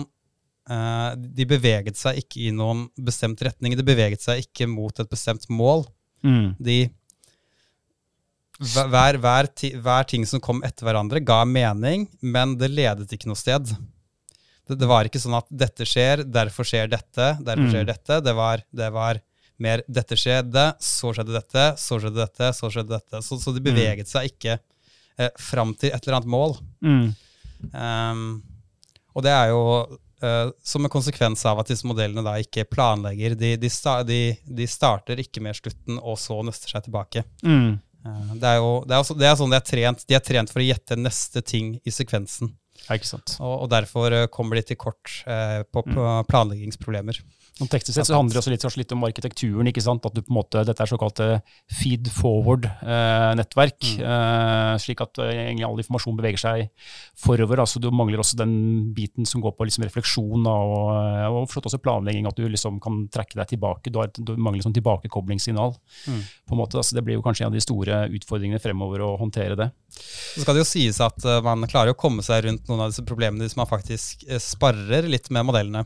eh, 0.68 1.12
De 1.38 1.46
beveget 1.46 1.94
seg 2.00 2.18
ikke 2.24 2.48
i 2.48 2.54
noen 2.54 2.88
bestemt 2.98 3.38
retning. 3.46 3.76
De 3.78 3.86
beveget 3.86 4.24
seg 4.24 4.42
ikke 4.42 4.66
mot 4.66 4.98
et 4.98 5.10
bestemt 5.12 5.46
mål. 5.54 5.86
Mm. 6.26 6.56
De 6.58 6.80
hver, 8.58 9.18
hver, 9.22 9.48
hver 9.82 10.06
ting 10.10 10.24
som 10.26 10.40
kom 10.42 10.62
etter 10.66 10.86
hverandre, 10.88 11.20
ga 11.22 11.44
mening, 11.46 12.08
men 12.20 12.56
det 12.58 12.72
ledet 12.72 13.12
ikke 13.14 13.30
noe 13.30 13.38
sted. 13.38 13.70
Det, 14.66 14.76
det 14.80 14.88
var 14.90 15.06
ikke 15.06 15.20
sånn 15.22 15.36
at 15.38 15.46
dette 15.50 15.86
skjer, 15.86 16.24
derfor 16.26 16.66
skjer 16.66 16.90
dette, 16.90 17.28
derfor 17.38 17.68
Mm. 17.68 17.70
skjer 17.72 17.86
dette. 17.86 18.20
Det 18.24 18.34
var, 18.34 18.64
det 18.70 18.90
var 18.92 19.20
mer 19.58 19.82
dette 19.88 20.18
skjedde, 20.18 20.64
så 20.82 21.14
skjedde 21.14 21.34
dette, 21.34 21.68
så 21.78 22.00
skjedde 22.02 22.20
dette, 22.24 22.50
så 22.54 22.70
skjedde 22.70 22.94
dette. 22.98 23.22
Så, 23.22 23.38
så 23.42 23.54
de 23.54 23.62
beveget 23.64 24.10
seg 24.10 24.28
ikke 24.32 24.58
eh, 25.18 25.30
fram 25.38 25.72
til 25.74 25.90
et 25.94 26.02
eller 26.04 26.18
annet 26.18 26.30
mål. 26.30 26.58
Mm. 26.82 27.08
Um, 27.72 28.42
og 29.18 29.24
det 29.26 29.32
er 29.34 29.48
jo 29.50 29.62
eh, 30.22 30.50
som 30.62 30.84
en 30.86 30.92
konsekvens 30.92 31.42
av 31.48 31.58
at 31.58 31.70
disse 31.72 31.86
modellene 31.88 32.22
da 32.22 32.36
ikke 32.38 32.66
planlegger. 32.70 33.34
De, 33.38 33.56
de, 33.58 33.70
sta, 33.72 34.02
de, 34.06 34.36
de 34.46 34.66
starter 34.70 35.18
ikke 35.22 35.42
med 35.42 35.58
slutten, 35.58 35.98
og 35.98 36.18
så 36.22 36.38
nøster 36.46 36.70
seg 36.74 36.86
tilbake. 36.86 37.24
Mm. 37.42 37.78
Eh, 38.08 38.32
det, 38.40 38.54
er 38.54 38.56
jo, 38.62 38.70
det, 38.88 38.94
er 38.96 39.02
også, 39.04 39.16
det 39.18 39.28
er 39.28 39.36
sånn 39.40 39.52
de 39.52 39.58
er 39.60 39.66
trent. 39.68 40.06
De 40.08 40.16
er 40.18 40.24
trent 40.24 40.52
for 40.52 40.64
å 40.64 40.66
gjette 40.68 40.98
neste 40.98 41.42
ting 41.44 41.76
i 41.84 41.94
sekvensen. 41.94 42.54
Og, 43.42 43.64
og 43.64 43.70
derfor 43.72 44.14
eh, 44.14 44.28
kommer 44.32 44.58
de 44.60 44.62
til 44.70 44.78
kort 44.80 45.20
eh, 45.26 45.60
på 45.68 45.82
Mm. 45.88 46.24
planleggingsproblemer. 46.30 47.18
Og 47.58 47.70
teknisk 47.70 47.96
sett 47.96 48.06
så 48.06 48.14
handler 48.14 48.36
det 48.36 48.40
også 48.42 48.52
litt, 48.52 48.62
kanskje 48.62 48.82
litt 48.82 48.94
om 48.94 49.04
arkitekturen. 49.08 49.70
ikke 49.70 49.82
sant? 49.82 50.04
At 50.06 50.14
du 50.14 50.22
på 50.22 50.30
en 50.30 50.38
måte, 50.38 50.62
Dette 50.66 50.84
er 50.84 50.90
såkalte 50.90 51.28
feed 51.80 52.10
forward-nettverk. 52.14 53.88
eh, 53.98 54.74
slik 54.78 55.02
at 55.02 55.18
eh, 55.18 55.32
egentlig 55.48 55.66
all 55.66 55.82
informasjon 55.82 56.18
beveger 56.18 56.38
seg 56.38 56.68
forover. 57.18 57.58
altså 57.64 57.80
Du 57.82 57.90
mangler 57.90 58.22
også 58.22 58.38
den 58.38 58.94
biten 58.94 59.26
som 59.26 59.42
går 59.42 59.56
på 59.58 59.66
liksom 59.66 59.84
refleksjon 59.84 60.46
og, 60.46 60.76
eh, 60.94 61.26
og 61.26 61.48
forstått 61.48 61.72
også 61.72 61.82
planlegging. 61.82 62.28
At 62.30 62.36
du 62.38 62.46
liksom 62.48 62.78
kan 62.80 63.08
trekke 63.10 63.34
deg 63.40 63.54
tilbake. 63.54 63.90
Du, 63.90 63.98
har, 63.98 64.12
du 64.14 64.36
mangler 64.36 64.62
sånn 64.62 64.76
tilbakekoblingssignal. 64.76 65.74
Mm. 66.08 66.22
på 66.48 66.54
en 66.54 66.60
måte, 66.60 66.78
altså 66.78 66.94
Det 66.96 67.04
blir 67.04 67.18
jo 67.18 67.22
kanskje 67.24 67.44
en 67.44 67.52
av 67.52 67.56
de 67.56 67.64
store 67.64 68.00
utfordringene 68.14 68.62
fremover 68.62 69.02
å 69.04 69.16
håndtere 69.20 69.56
det. 69.58 69.70
Så 69.98 70.42
skal 70.44 70.56
det 70.56 70.62
jo 70.62 70.68
sies 70.68 71.00
at 71.02 71.24
eh, 71.26 71.40
man 71.44 71.66
klarer 71.70 71.94
å 71.94 71.98
komme 71.98 72.24
seg 72.24 72.44
rundt 72.46 72.68
noen 72.70 72.84
av 72.84 72.92
disse 72.92 73.04
problemene 73.08 73.46
hvis 73.46 73.58
man 73.58 73.68
faktisk 73.70 74.26
eh, 74.28 74.42
sparrer 74.42 75.08
litt 75.10 75.30
med 75.34 75.48
modellene. 75.48 75.84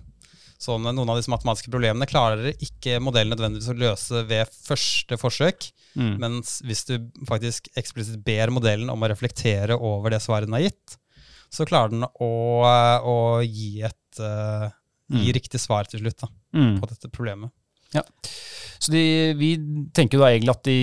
Sånn, 0.63 0.85
noen 0.87 1.11
av 1.11 1.17
disse 1.19 1.33
matematiske 1.33 1.73
problemene 1.73 2.07
klarer 2.07 2.53
ikke 2.63 3.01
modellen 3.03 3.33
nødvendigvis 3.35 3.71
å 3.73 3.79
løse 3.81 4.21
ved 4.29 4.51
første 4.55 5.19
forsøk. 5.19 5.67
Mm. 5.99 6.13
Mens 6.23 6.61
hvis 6.63 6.85
du 6.87 6.95
faktisk 7.29 7.67
eksplisitt 7.77 8.21
ber 8.25 8.53
modellen 8.55 8.93
om 8.93 9.03
å 9.03 9.11
reflektere 9.11 9.75
over 9.75 10.15
det 10.15 10.21
svaret 10.23 10.47
den 10.47 10.55
har 10.57 10.69
gitt, 10.69 10.95
så 11.53 11.67
klarer 11.69 11.91
den 11.93 12.07
å, 12.07 12.31
å 12.63 13.17
gi 13.43 13.83
et 13.89 14.23
uh, 14.23 14.71
gi 15.13 15.27
Mm. 15.29 15.35
riktig 15.37 15.61
svar 15.61 15.85
til 15.91 16.01
slutt 16.01 16.23
da, 16.23 16.29
Mm. 16.57 16.79
på 16.81 16.89
dette 16.89 17.11
problemet. 17.13 17.51
Så 18.83 18.91
de, 18.91 19.01
vi 19.39 19.53
tenker 19.95 20.19
da 20.19 20.27
egentlig 20.33 20.51
at 20.51 20.65
de, 20.67 20.77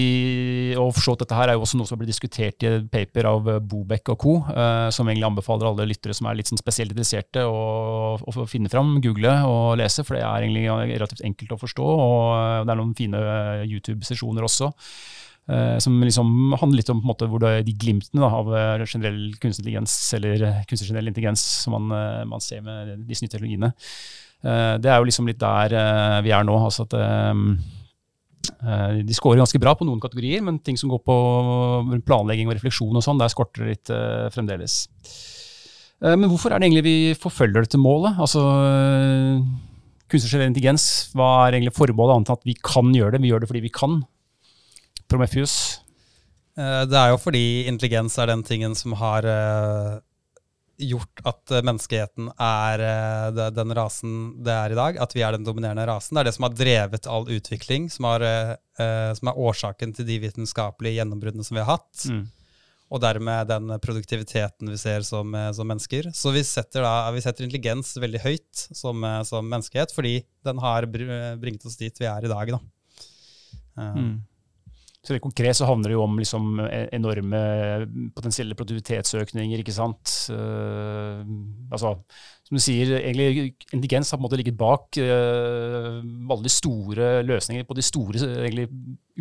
og 0.80 0.94
for 0.96 1.04
så 1.04 1.16
dette 1.20 1.36
her 1.36 1.52
er 1.52 1.58
jo 1.58 1.66
også 1.66 1.76
noe 1.76 1.90
som 1.90 2.00
blitt 2.00 2.14
diskutert 2.14 2.64
i 2.64 2.70
et 2.70 2.86
paper 2.88 3.28
av 3.28 3.48
eh, 3.52 3.58
Bobek 3.60 4.14
og 4.14 4.20
co., 4.22 4.36
eh, 4.54 4.88
som 4.96 5.10
egentlig 5.10 5.28
anbefaler 5.28 5.68
alle 5.68 5.88
lyttere 5.90 6.16
som 6.16 6.30
er 6.30 6.38
litt 6.40 6.48
sånn 6.48 6.62
spesielt 6.62 6.94
interesserte 6.94 7.44
å, 7.44 8.16
å 8.16 8.46
finne 8.48 8.72
fram, 8.72 8.94
google 9.04 9.34
og 9.50 9.82
lese, 9.82 10.06
for 10.08 10.16
det 10.16 10.22
er 10.24 10.46
egentlig 10.46 10.94
relativt 10.94 11.26
enkelt 11.28 11.52
å 11.52 11.60
forstå, 11.60 11.88
og 12.06 12.22
eh, 12.38 12.60
det 12.64 12.72
er 12.72 12.80
noen 12.80 12.94
fine 12.96 13.20
eh, 13.34 13.66
YouTube-sesjoner 13.68 14.48
også. 14.48 14.70
eh, 15.52 15.76
Som 15.84 15.98
liksom 16.00 16.56
handler 16.62 16.80
litt 16.80 16.92
om 16.94 17.02
på 17.02 17.04
en 17.04 17.12
måte, 17.12 17.28
hvor 17.34 17.44
det 17.44 17.52
er 17.52 17.68
de 17.68 17.74
glimtene 17.84 18.24
da, 18.24 18.30
av 18.32 18.54
generell 18.86 19.20
kunstig 19.44 19.66
intelligens, 19.66 19.98
eller 20.16 20.46
kunstig 20.72 20.88
generell 20.88 21.12
intelligens, 21.12 21.44
som 21.66 21.76
man, 21.76 21.92
man 22.32 22.48
ser 22.48 22.64
med 22.64 22.96
disse 23.10 23.28
nye 23.28 23.36
teknologiene. 23.36 23.74
Det 24.40 24.88
er 24.88 25.02
jo 25.02 25.10
liksom 25.10 25.28
litt 25.28 25.42
der 25.44 25.76
vi 26.24 26.32
er 26.32 26.48
nå. 26.48 26.56
altså 26.64 26.86
at 26.88 26.96
De 28.60 29.16
scorer 29.16 29.40
ganske 29.42 29.60
bra 29.62 29.74
på 29.78 29.86
noen 29.88 30.02
kategorier, 30.04 30.42
men 30.46 30.60
ting 30.60 30.78
som 30.80 30.90
går 30.92 31.02
på 31.06 31.16
planlegging 32.08 32.50
og 32.50 32.56
refleksjon 32.58 32.96
og 32.98 33.06
sånn, 33.06 33.20
der 33.22 33.32
skorter 33.32 33.64
det 33.66 33.76
litt 33.76 33.92
eh, 33.94 34.28
fremdeles. 34.34 34.82
Eh, 36.04 36.16
men 36.16 36.28
hvorfor 36.32 36.52
er 36.54 36.60
det 36.62 36.70
egentlig 36.70 36.86
vi 36.88 36.98
forfølger 37.20 37.66
dette 37.68 37.82
målet? 37.82 38.20
Altså, 38.20 38.44
eh, 38.68 39.42
Kunstig 40.10 40.42
intelligens, 40.42 40.84
hva 41.14 41.46
er 41.46 41.54
egentlig 41.60 41.76
formålet 41.78 42.16
annet 42.16 42.32
enn 42.32 42.38
at 42.40 42.48
vi 42.48 42.56
kan 42.66 42.88
gjøre 42.96 43.14
det? 43.14 43.22
Vi 43.22 43.30
gjør 43.30 43.44
det 43.44 43.50
fordi 43.52 43.62
vi 43.62 43.70
kan. 43.70 44.00
Prometheus. 45.10 45.54
Eh, 46.58 46.86
Det 46.90 46.98
er 46.98 47.12
jo 47.14 47.20
fordi 47.22 47.68
intelligens 47.70 48.18
er 48.18 48.32
den 48.32 48.42
tingen 48.44 48.74
som 48.76 48.96
har 48.98 49.22
eh, 49.30 50.00
gjort 50.80 51.22
at 51.28 51.54
eh, 51.54 51.64
menneskeheten 51.66 52.32
er 52.40 52.84
eh, 52.86 53.50
den 53.54 53.76
rasen 53.78 54.16
det 54.46 54.56
er 54.56 54.74
i 54.74 54.80
dag. 54.80 55.00
At 55.04 55.16
vi 55.16 55.24
er 55.26 55.36
den 55.36 55.46
dominerende 55.48 55.86
rasen. 55.90 56.16
Det 56.16 56.24
er 56.24 56.30
det 56.30 56.36
som 56.38 56.48
har 56.48 56.56
drevet 56.58 57.10
all 57.12 57.30
utvikling, 57.36 57.90
som, 57.94 58.08
har, 58.10 58.26
eh, 58.26 59.12
som 59.20 59.32
er 59.32 59.40
årsaken 59.48 59.94
til 59.98 60.08
de 60.08 60.20
vitenskapelige 60.26 61.00
gjennombruddene 61.00 61.46
som 61.46 61.60
vi 61.60 61.64
har 61.64 61.74
hatt. 61.78 62.06
Mm. 62.10 62.24
Og 62.90 63.04
dermed 63.04 63.52
den 63.52 63.76
produktiviteten 63.84 64.72
vi 64.72 64.80
ser 64.82 65.04
som, 65.06 65.36
som 65.54 65.68
mennesker. 65.70 66.08
Så 66.16 66.32
vi 66.34 66.42
setter, 66.48 66.82
da, 66.82 67.12
vi 67.14 67.22
setter 67.22 67.46
intelligens 67.46 67.92
veldig 68.02 68.24
høyt 68.24 68.64
som, 68.74 69.06
som 69.30 69.46
menneskehet, 69.46 69.94
fordi 69.94 70.16
den 70.48 70.62
har 70.64 70.88
br- 70.90 71.38
bringet 71.38 71.68
oss 71.70 71.78
dit 71.78 72.02
vi 72.02 72.08
er 72.10 72.26
i 72.26 72.32
dag. 72.32 72.56
Da. 72.56 72.60
Mm. 73.94 74.16
Så 75.00 75.16
det 75.16 75.22
konkret 75.24 75.56
så 75.56 75.68
handler 75.68 75.94
det 75.94 75.96
jo 75.96 76.04
om 76.04 76.18
liksom 76.20 76.60
e- 76.66 76.90
enorme 76.98 77.40
potensielle 78.16 78.56
produktivitetsøkninger, 78.60 79.62
ikke 79.62 79.76
sant. 79.76 80.12
Uh, 80.28 81.24
altså, 81.72 81.94
som 82.44 82.58
du 82.58 82.64
sier, 82.64 82.98
egentlig 82.98 83.54
intelligens 83.72 84.12
har 84.12 84.20
på 84.20 84.26
en 84.26 84.28
måte 84.28 84.40
ligget 84.42 84.58
bak 84.60 85.00
uh, 85.00 86.04
alle 86.04 86.44
de 86.44 86.52
store 86.52 87.14
løsninger 87.24 87.64
på 87.70 87.80
de 87.80 87.86
store 87.88 88.20
egentlig, 88.44 88.68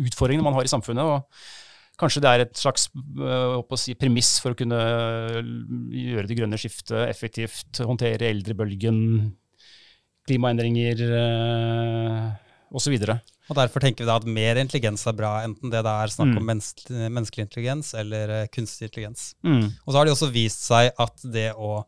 utfordringene 0.09 0.49
man 0.49 0.59
har 0.59 0.67
i 0.67 0.73
samfunnet. 0.73 1.13
og 1.15 1.95
Kanskje 1.99 2.23
det 2.23 2.33
er 2.33 2.43
et 2.43 2.59
slags 2.59 2.89
uh, 3.19 3.79
si, 3.79 3.95
premiss 3.95 4.35
for 4.43 4.51
å 4.51 4.59
kunne 4.59 4.83
gjøre 5.95 6.27
det 6.27 6.39
grønne 6.41 6.59
skiftet 6.59 7.07
effektivt, 7.07 7.71
håndtere 7.87 8.27
eldrebølgen, 8.33 8.99
klimaendringer 10.27 11.07
osv. 12.75 12.95
Og 13.49 13.57
Derfor 13.57 13.83
tenker 13.83 14.05
vi 14.05 14.09
da 14.09 14.17
at 14.19 14.27
mer 14.29 14.59
intelligens 14.61 15.05
er 15.09 15.15
bra, 15.17 15.39
enten 15.45 15.71
det 15.73 15.81
er 15.81 16.13
snakk 16.13 16.33
om 16.35 16.41
mm. 16.41 16.49
menneskelig, 16.51 17.11
menneskelig 17.17 17.45
intelligens 17.47 17.93
eller 17.97 18.33
uh, 18.35 18.49
kunstig 18.53 18.89
intelligens. 18.89 19.31
Mm. 19.45 19.71
Og 19.85 19.89
så 19.89 19.97
har 19.97 20.07
det 20.07 20.13
også 20.13 20.33
vist 20.33 20.67
seg 20.67 20.91
at 21.01 21.25
det 21.33 21.49
å 21.57 21.79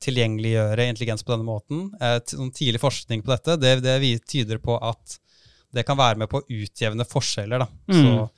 tilgjengeliggjøre 0.00 0.86
intelligens 0.88 1.24
på 1.24 1.34
denne 1.34 1.44
måten, 1.44 1.90
eh, 2.00 2.18
sånn 2.24 2.52
tidlig 2.56 2.80
forskning 2.80 3.20
på 3.24 3.34
dette, 3.34 3.58
det, 3.60 3.74
det 3.84 3.98
tyder 4.24 4.60
på 4.62 4.78
at 4.80 5.18
det 5.76 5.84
kan 5.86 5.98
være 5.98 6.22
med 6.22 6.30
på 6.30 6.40
å 6.40 6.46
utjevne 6.48 7.04
forskjeller. 7.06 7.66
Mm. 7.90 7.98
Så 7.98 8.30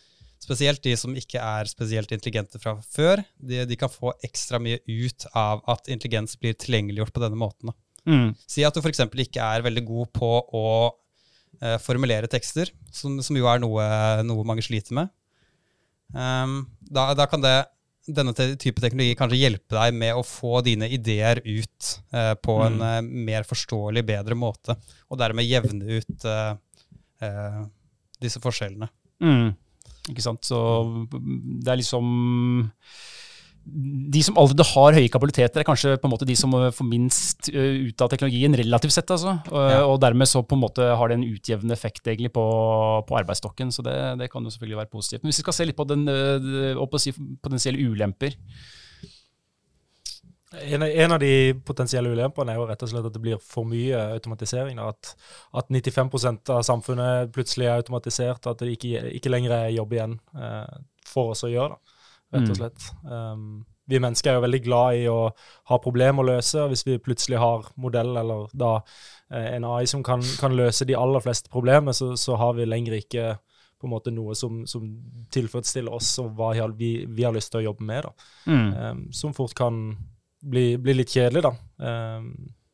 spesielt 0.43 0.83
de 0.83 0.97
som 0.99 1.15
ikke 1.17 1.39
er 1.39 1.71
spesielt 1.71 2.11
intelligente 2.15 2.59
fra 2.61 2.75
før, 2.83 3.23
de, 3.39 3.63
de, 3.69 3.79
kan 3.79 3.93
få 3.93 4.15
ekstra 4.27 4.59
mye 4.63 4.81
ut 4.89 5.27
av 5.39 5.63
at 5.71 5.89
intelligens 5.93 6.35
blir 6.41 6.59
tilgjengeliggjort 6.59 7.15
på 7.15 7.23
denne 7.23 7.39
måten. 7.39 7.73
Mm. 8.09 8.33
Si 8.51 8.65
at 8.67 8.75
du 8.75 8.83
f.eks. 8.83 9.05
ikke 9.07 9.45
er 9.45 9.65
veldig 9.65 9.85
god 9.87 10.11
på 10.19 10.33
å 10.43 10.67
eh, 11.61 11.77
formulere 11.83 12.31
tekster, 12.31 12.73
som, 12.95 13.19
som, 13.25 13.37
jo 13.37 13.49
er 13.51 13.63
noe, 13.63 13.85
noe 14.27 14.47
mange 14.49 14.65
sliter 14.65 14.97
med. 14.99 15.13
Um, 16.13 16.67
da, 16.81 17.11
da, 17.17 17.27
kan 17.31 17.43
det, 17.45 17.55
denne 18.11 18.35
type 18.37 18.83
teknologi 18.83 19.17
kanskje 19.17 19.41
hjelpe 19.41 19.77
deg 19.79 19.97
med 19.97 20.19
å 20.19 20.25
få 20.27 20.61
dine 20.67 20.89
ideer 20.93 21.41
ut 21.45 21.93
eh, 22.13 22.35
på 22.37 22.59
mm. 22.59 22.65
en 22.67 22.87
eh, 22.89 22.99
mer 23.31 23.47
forståelig, 23.49 24.05
bedre 24.09 24.37
måte, 24.39 24.77
og 25.09 25.21
dermed 25.23 25.49
jevne 25.49 26.01
ut 26.01 26.27
eh, 26.29 26.53
eh, 27.25 27.61
disse 28.23 28.43
forskjellene. 28.43 28.91
Mm. 29.23 29.53
Ikke 30.11 30.25
sant. 30.25 30.43
Så 30.45 30.59
det 31.13 31.71
er 31.71 31.79
liksom 31.79 32.07
de 33.65 34.23
som 34.27 34.37
allerede 34.41 34.67
har 34.73 34.97
høye 34.97 35.11
kapabiliteter, 35.13 35.63
er 35.63 35.67
kanskje 35.67 35.95
på 36.01 36.09
en 36.09 36.13
måte 36.13 36.27
de 36.27 36.35
som 36.39 36.55
får 36.75 36.87
minst 36.89 37.51
eh, 37.53 37.89
ut 37.89 38.03
av 38.03 38.11
teknologien, 38.11 38.57
relativt 38.59 38.97
sett. 38.97 39.11
altså. 39.15 39.37
Og, 39.53 39.63
ja. 39.71 39.81
og 39.87 40.01
dermed 40.03 40.31
så 40.31 40.43
på 40.43 40.59
en 40.59 40.65
måte 40.65 40.89
har 40.99 41.11
det 41.11 41.21
en 41.21 41.27
utjevnende 41.29 41.77
effekt 41.77 42.07
egentlig 42.07 42.33
på, 42.35 42.45
på 43.07 43.19
arbeidsstokken. 43.23 43.71
Så 43.75 43.85
det, 43.87 43.97
det, 44.19 44.31
kan 44.33 44.43
jo 44.43 44.51
selvfølgelig 44.51 44.83
være 44.83 44.93
positivt. 44.93 45.23
Men 45.23 45.31
hvis 45.31 45.43
vi 45.43 45.47
skal 45.47 45.59
se 45.59 45.69
litt 45.69 45.79
på 45.79 45.89
den 45.89 46.07
eh, 46.11 46.99
si, 47.03 47.15
potensielle 47.43 47.91
ulemper 47.93 48.35
en, 50.53 50.83
en, 50.83 51.13
av 51.13 51.19
de 51.23 51.55
potensielle 51.65 52.11
ulempene 52.13 52.53
er 52.53 52.59
jo 52.61 52.67
rett 52.69 52.83
og 52.85 52.91
slett 52.91 53.07
at 53.09 53.15
det 53.15 53.23
blir 53.25 53.41
for 53.41 53.69
mye 53.69 53.99
automatisering. 54.19 54.81
At, 54.85 55.15
at 55.57 55.71
95% 55.73 56.53
av 56.53 56.61
samfunnet 56.67 57.33
plutselig 57.33 57.71
er 57.71 57.81
automatisert, 57.81 58.47
at 58.51 58.61
det 58.61 58.75
ikke, 58.77 59.07
ikke 59.17 59.33
lenger 59.33 59.57
er 59.57 59.75
jobb 59.77 59.97
igjen 59.97 60.19
eh, 60.37 60.77
for 61.09 61.33
oss 61.33 61.45
å 61.47 61.53
gjøre. 61.53 61.79
det 61.79 61.92
rett 62.33 62.49
og 62.49 62.55
mm. 62.55 62.59
slett. 62.59 62.89
Um, 63.05 63.63
vi 63.93 64.01
mennesker 64.01 64.31
er 64.31 64.39
jo 64.39 64.45
veldig 64.45 64.61
glad 64.65 64.99
i 65.01 65.07
å 65.11 65.19
ha 65.71 65.79
problemer 65.83 66.23
å 66.23 66.29
løse. 66.33 66.61
og 66.63 66.73
Hvis 66.73 66.85
vi 66.87 67.01
plutselig 67.03 67.41
har 67.43 67.67
modell 67.81 68.15
eller 68.21 68.47
da 68.55 68.77
eh, 69.33 69.57
en 69.57 69.67
AI 69.69 69.85
som 69.91 70.05
kan, 70.07 70.23
kan, 70.41 70.55
løse 70.57 70.87
de 70.89 70.99
aller 70.99 71.25
fleste 71.25 71.51
problemer, 71.53 71.97
så, 71.97 72.13
så, 72.17 72.39
har 72.41 72.55
vi 72.59 72.69
lenger 72.69 73.01
ikke 73.01 73.35
på 73.83 73.89
en 73.89 73.95
måte 73.97 74.15
noe 74.15 74.37
som, 74.39 74.63
som 74.71 74.87
tilfredsstiller 75.35 75.93
oss 75.93 76.15
og 76.23 76.37
hva 76.39 76.53
vi, 76.79 76.95
vi, 77.09 77.25
har 77.27 77.35
lyst 77.35 77.51
til 77.53 77.63
å 77.63 77.67
jobbe 77.71 77.87
med. 77.89 78.07
da. 78.07 78.33
Mm. 78.47 78.69
Um, 78.73 79.07
som 79.15 79.35
fort 79.35 79.57
kan 79.59 79.83
bli, 80.43 80.77
bli 80.79 81.01
litt 81.01 81.11
kjedelig, 81.11 81.43
da. 81.49 81.55
Um, 81.83 82.29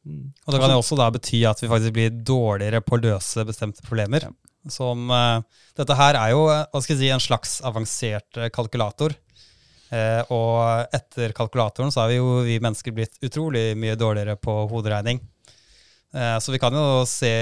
og 0.09 0.53
Det 0.55 0.61
kan 0.61 0.73
jo 0.73 0.81
også 0.81 0.97
da 0.97 1.09
bety 1.13 1.43
at 1.49 1.61
vi 1.61 1.69
faktisk 1.69 1.97
blir 1.97 2.13
dårligere 2.13 2.81
på 2.85 2.97
å 2.97 3.01
løse 3.03 3.45
bestemte 3.49 3.85
problemer. 3.85 4.29
Som, 4.69 5.09
uh, 5.09 5.41
dette 5.79 5.97
her 5.97 6.17
er 6.21 6.35
jo 6.35 6.45
jeg 6.53 7.01
si, 7.01 7.09
en 7.13 7.25
slags 7.25 7.59
avansert 7.65 8.45
kalkulator. 8.53 9.17
Eh, 9.89 10.21
og 10.35 10.93
etter 10.93 11.33
kalkulatoren 11.37 11.93
så 11.93 12.03
har 12.03 12.11
vi 12.13 12.19
jo 12.19 12.43
vi 12.45 12.59
mennesker 12.61 12.93
blitt 12.93 13.17
utrolig 13.25 13.73
mye 13.79 13.97
dårligere 13.97 14.37
på 14.41 14.55
hoderegning. 14.69 15.21
Eh, 16.13 16.37
så 16.43 16.53
vi 16.53 16.61
kan 16.61 16.77
jo 16.77 17.05
se 17.09 17.33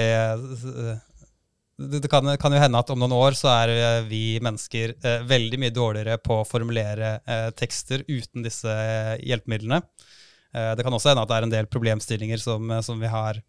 Det 1.77 2.09
kan, 2.09 2.25
kan, 2.41 2.53
jo 2.53 2.59
hende 2.59 2.79
at 2.79 2.89
om 2.89 2.99
noen 2.99 3.13
år 3.13 3.35
så 3.37 3.51
er 3.51 4.01
vi 4.07 4.39
mennesker 4.41 4.95
eh, 4.97 5.25
veldig 5.27 5.59
mye 5.61 5.75
dårligere 5.75 6.17
på 6.17 6.39
å 6.39 6.47
formulere 6.47 7.19
eh, 7.21 7.49
tekster 7.53 8.01
uten 8.07 8.41
disse 8.47 8.73
hjelpemidlene. 9.21 9.83
Eh, 10.55 10.71
det 10.73 10.85
kan 10.87 10.95
også 10.95 11.11
hende 11.11 11.27
at 11.27 11.29
det 11.29 11.37
er 11.37 11.47
en 11.47 11.53
del 11.53 11.69
problemstillinger 11.69 12.41
som, 12.41 12.71
som 12.81 12.97
vi 12.97 13.11
har 13.11 13.43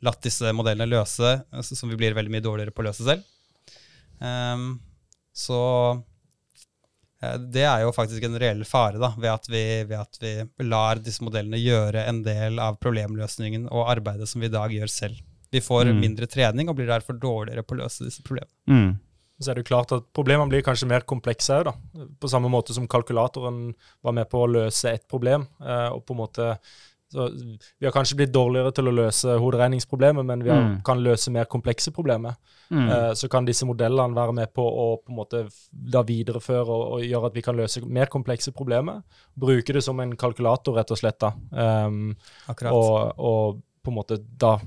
latt 0.00 0.22
disse 0.22 0.54
modellene 0.54 0.88
løse, 0.88 1.34
som 1.60 1.90
vi 1.90 1.98
blir 1.98 2.14
veldig 2.16 2.32
mye 2.32 2.44
dårligere 2.44 2.72
på 2.72 2.84
å 2.84 2.86
løse 2.86 3.04
selv. 3.04 3.26
Um, 4.22 4.78
så 5.34 5.58
Eh, 5.92 6.17
det 7.18 7.64
er 7.66 7.82
jo 7.82 7.94
faktisk 7.94 8.22
en 8.28 8.38
reell 8.38 8.60
fare, 8.68 8.98
da, 9.02 9.10
ved 9.18 9.32
at, 9.32 9.48
vi, 9.50 9.62
ved 9.88 9.98
at, 9.98 10.20
vi, 10.22 10.34
lar 10.62 11.00
disse 11.02 11.24
modellene 11.26 11.58
gjøre 11.58 12.04
en 12.06 12.22
del 12.22 12.60
av 12.62 12.78
problemløsningen 12.78 13.66
og 13.72 13.90
arbeidet 13.90 14.28
som 14.30 14.44
vi 14.44 14.46
i 14.46 14.54
dag 14.54 14.74
gjør 14.74 14.92
selv. 14.92 15.24
Vi 15.50 15.62
får 15.64 15.88
mm. 15.88 16.00
mindre 16.04 16.28
trening 16.30 16.70
og 16.70 16.76
blir 16.78 16.90
derfor 16.90 17.18
dårligere 17.18 17.64
på 17.66 17.74
å 17.74 17.80
løse 17.80 18.06
disse 18.06 18.22
problemene. 18.22 18.54
Mm. 18.70 18.96
Så 19.38 19.52
er 19.52 19.58
det 19.58 19.68
klart 19.68 19.92
at 19.94 20.06
Problemene 20.16 20.50
blir 20.50 20.64
kanskje 20.66 20.88
mer 20.90 21.04
komplekse 21.06 21.60
òg, 21.62 21.70
på 22.18 22.30
samme 22.30 22.50
måte 22.50 22.74
som 22.74 22.88
kalkulatoren 22.90 23.68
var 24.04 24.14
med 24.16 24.26
på 24.30 24.42
å 24.42 24.50
løse 24.50 24.94
et 24.94 25.06
problem. 25.10 25.46
Eh, 25.62 25.88
og 25.94 26.02
på 26.06 26.16
en 26.16 26.22
måte 26.24 26.48
så 27.12 27.28
vi 27.78 27.86
har 27.86 27.92
kanskje 27.92 28.18
blitt 28.20 28.32
dårligere 28.34 28.72
til 28.76 28.90
å 28.90 28.92
løse 28.92 29.36
hoderegningsproblemet, 29.40 30.26
men 30.28 30.42
vi 30.44 30.50
har, 30.52 30.60
mm. 30.64 30.74
kan 30.84 31.00
løse 31.00 31.32
mer 31.32 31.48
komplekse 31.48 31.92
problemer. 31.96 32.36
Mm. 32.68 32.88
Uh, 32.88 33.12
så 33.16 33.30
kan 33.32 33.48
disse 33.48 33.64
modellene 33.68 34.16
være 34.16 34.34
med 34.36 34.52
på 34.52 34.64
å 34.64 34.88
på 35.00 35.14
en 35.14 35.16
måte 35.16 35.40
da 35.72 36.02
videreføre 36.04 36.66
og, 36.66 36.82
og, 36.98 37.06
gjøre 37.06 37.30
at 37.30 37.38
vi 37.38 37.44
kan 37.46 37.56
løse 37.56 37.84
mer 37.86 38.12
komplekse 38.12 38.52
problemer. 38.52 39.00
Bruke 39.32 39.72
det 39.72 39.84
som 39.86 40.00
en 40.04 40.12
kalkulator, 40.20 40.76
rett 40.76 40.92
og 40.92 41.00
slett. 41.00 41.20
da. 41.24 41.32
Um, 41.88 42.12
og, 42.68 43.16
og, 43.16 43.64
på 43.78 43.92
en 43.92 43.96
måte 43.96 44.18
da 44.20 44.58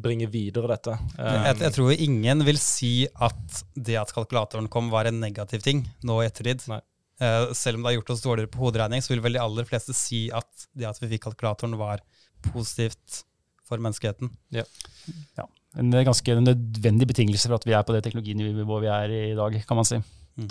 bringe 0.00 0.30
videre 0.32 0.70
dette. 0.70 0.94
Um, 1.18 1.26
jeg, 1.26 1.56
jeg, 1.66 1.72
tror 1.74 2.04
ingen 2.06 2.44
vil 2.46 2.60
si 2.62 2.94
at 3.12 3.64
det 3.76 3.98
at 4.00 4.14
kalkulatoren 4.16 4.70
kom, 4.72 4.88
var 4.94 5.10
en 5.10 5.20
negativ 5.20 5.66
ting 5.66 5.84
nå 6.06 6.22
i 6.22 6.30
ettertid. 6.30 6.64
Nei. 6.70 6.80
Uh, 7.20 7.50
selv 7.52 7.76
om 7.76 7.82
det 7.84 7.90
har 7.90 7.98
gjort 7.98 8.14
oss 8.14 8.24
dårligere 8.24 8.52
på 8.52 8.62
hoderegning, 8.64 9.02
så 9.04 9.12
vil 9.12 9.20
vel 9.24 9.36
de 9.36 9.42
aller 9.42 9.66
fleste 9.68 9.92
si 9.96 10.28
at 10.32 10.68
det 10.72 10.88
at 10.88 11.00
vi 11.02 11.10
fikk 11.14 11.26
kalkulatoren, 11.28 11.76
var 11.80 12.00
positivt 12.48 13.22
for 13.68 13.82
menneskeheten. 13.82 14.32
Ja. 14.56 14.64
ja. 15.36 15.44
En 15.78 15.92
ganske 15.92 16.38
nødvendig 16.40 17.06
betingelse 17.12 17.50
for 17.50 17.60
at 17.60 17.66
vi 17.68 17.76
er 17.76 17.84
på 17.86 17.94
det 17.94 18.02
teknologinivået 18.06 18.82
vi 18.82 18.90
er 18.90 19.14
i 19.18 19.36
dag, 19.38 19.60
kan 19.68 19.78
man 19.78 19.86
si. 19.86 20.00
Mm. 20.40 20.48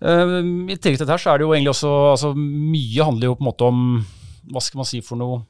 Uh, 0.00 0.36
I 0.72 0.76
tillegg 0.76 0.98
til 0.98 1.06
dette 1.06 1.20
så 1.22 1.32
er 1.32 1.40
det 1.40 1.46
jo 1.46 1.54
egentlig 1.54 1.72
også 1.72 1.90
altså, 2.10 2.34
Mye 2.36 3.04
handler 3.04 3.30
jo 3.30 3.36
på 3.38 3.44
en 3.44 3.48
måte 3.48 3.68
om 3.68 3.80
hva 4.50 4.60
skal 4.64 4.80
man 4.80 4.88
si 4.88 5.00
for 5.04 5.20
noe 5.20 5.42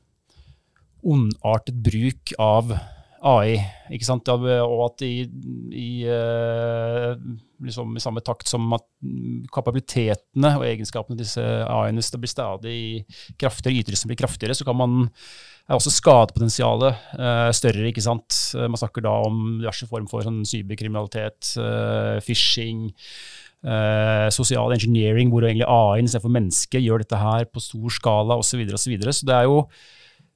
ondartet 1.00 1.76
bruk 1.80 2.34
av 2.38 2.74
AI. 3.20 3.60
ikke 3.92 4.06
sant? 4.06 4.28
Og 4.32 4.82
at 4.86 5.04
i, 5.04 5.26
i, 5.76 5.90
eh, 6.08 7.14
liksom, 7.64 7.92
i 7.96 8.02
samme 8.02 8.22
takt 8.24 8.48
som 8.48 8.68
at 8.76 8.86
kapabilitetene 9.52 10.54
og 10.58 10.66
egenskapene 10.68 11.18
til 11.18 11.26
disse 11.26 11.44
AI-ene 11.44 12.04
blir 12.22 12.32
stadig 12.32 12.80
kraftigere, 13.40 13.84
ytelsen 13.84 14.10
blir 14.10 14.20
kraftigere, 14.22 14.56
så 14.56 14.66
kan 14.68 14.78
man 14.80 15.10
er 15.70 15.78
også 15.78 15.92
skadepotensialet 15.94 16.96
eh, 17.14 17.50
større. 17.54 17.86
ikke 17.90 18.02
sant? 18.04 18.34
Man 18.58 18.80
snakker 18.80 19.04
da 19.06 19.12
om 19.26 19.60
diverse 19.60 19.86
form 19.90 20.08
for 20.10 20.26
sånn 20.26 20.42
cyberkriminalitet, 20.48 21.52
eh, 21.62 22.16
phishing, 22.26 22.88
eh, 23.62 24.26
sosial 24.34 24.74
engineering, 24.74 25.30
hvor 25.30 25.46
egentlig 25.46 25.68
AI-en 25.68 26.10
istedenfor 26.10 26.34
mennesket 26.34 26.82
gjør 26.82 27.04
dette 27.04 27.22
her 27.22 27.46
på 27.46 27.62
stor 27.62 27.96
skala 28.00 28.40
osv. 28.40 28.50
Så, 28.50 28.60
videre, 28.60 28.78
og 28.78 28.82
så, 28.82 28.92
videre. 28.94 29.14
så 29.14 29.30
det 29.30 29.36
er 29.36 29.48
jo 29.50 29.64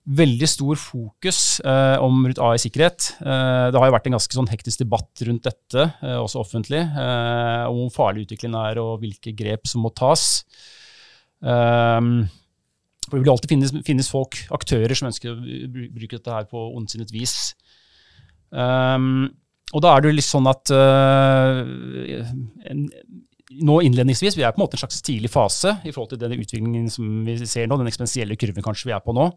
veldig 0.04 0.48
stor 0.48 0.76
fokus 0.76 1.60
eh, 1.64 1.96
om 2.04 2.26
rundt 2.26 2.40
AI-sikkerhet. 2.42 3.06
Eh, 3.24 3.66
det 3.72 3.80
har 3.80 3.88
jo 3.88 3.94
vært 3.94 4.08
en 4.10 4.16
ganske 4.18 4.36
sånn 4.36 4.50
hektisk 4.50 4.82
debatt 4.82 5.22
rundt 5.24 5.46
dette, 5.48 5.86
eh, 6.04 6.18
også 6.20 6.42
offentlig, 6.42 6.82
eh, 6.84 7.64
om 7.70 7.86
hvor 7.86 7.94
farlig 7.94 8.26
utviklingen 8.26 8.58
er 8.60 8.80
og 8.82 9.00
hvilke 9.00 9.32
grep 9.36 9.66
som 9.70 9.84
må 9.84 9.90
tas. 9.94 10.44
for 11.44 13.18
det 13.18 13.20
vil 13.20 13.34
alltid 13.34 13.50
finnes, 13.50 13.72
finnes, 13.84 14.08
folk, 14.08 14.32
aktører, 14.56 14.94
som 14.96 15.10
ønsker 15.10 15.28
å 15.28 15.36
bruke 15.92 16.16
dette 16.16 16.32
her 16.32 16.46
på 16.48 16.56
ondsinnet 16.72 17.12
vis. 17.12 17.52
Um, 18.48 19.28
og 19.74 19.82
da 19.84 19.92
er 19.92 20.00
det 20.00 20.08
jo 20.08 20.16
litt 20.16 20.24
sånn 20.24 20.48
at 20.48 20.72
en, 20.72 22.80
nå 23.60 23.76
innledningsvis, 23.84 24.38
Vi 24.38 24.42
er 24.42 24.54
på 24.54 24.62
en 24.62 24.64
måte 24.64 24.78
en 24.78 24.84
slags 24.86 25.04
tidlig 25.04 25.28
fase 25.34 25.76
i 25.84 25.92
forhold 25.92 26.14
til 26.14 26.22
den 26.22 26.40
utviklingen 26.40 26.88
som 26.88 27.04
vi 27.26 27.36
ser 27.44 27.68
nå, 27.68 27.76
den 27.76 27.92
eksponentielle 27.92 28.40
kurven 28.40 28.64
kanskje 28.64 28.88
vi 28.88 28.96
er 28.96 29.04
på 29.04 29.12
nå. 29.12 29.28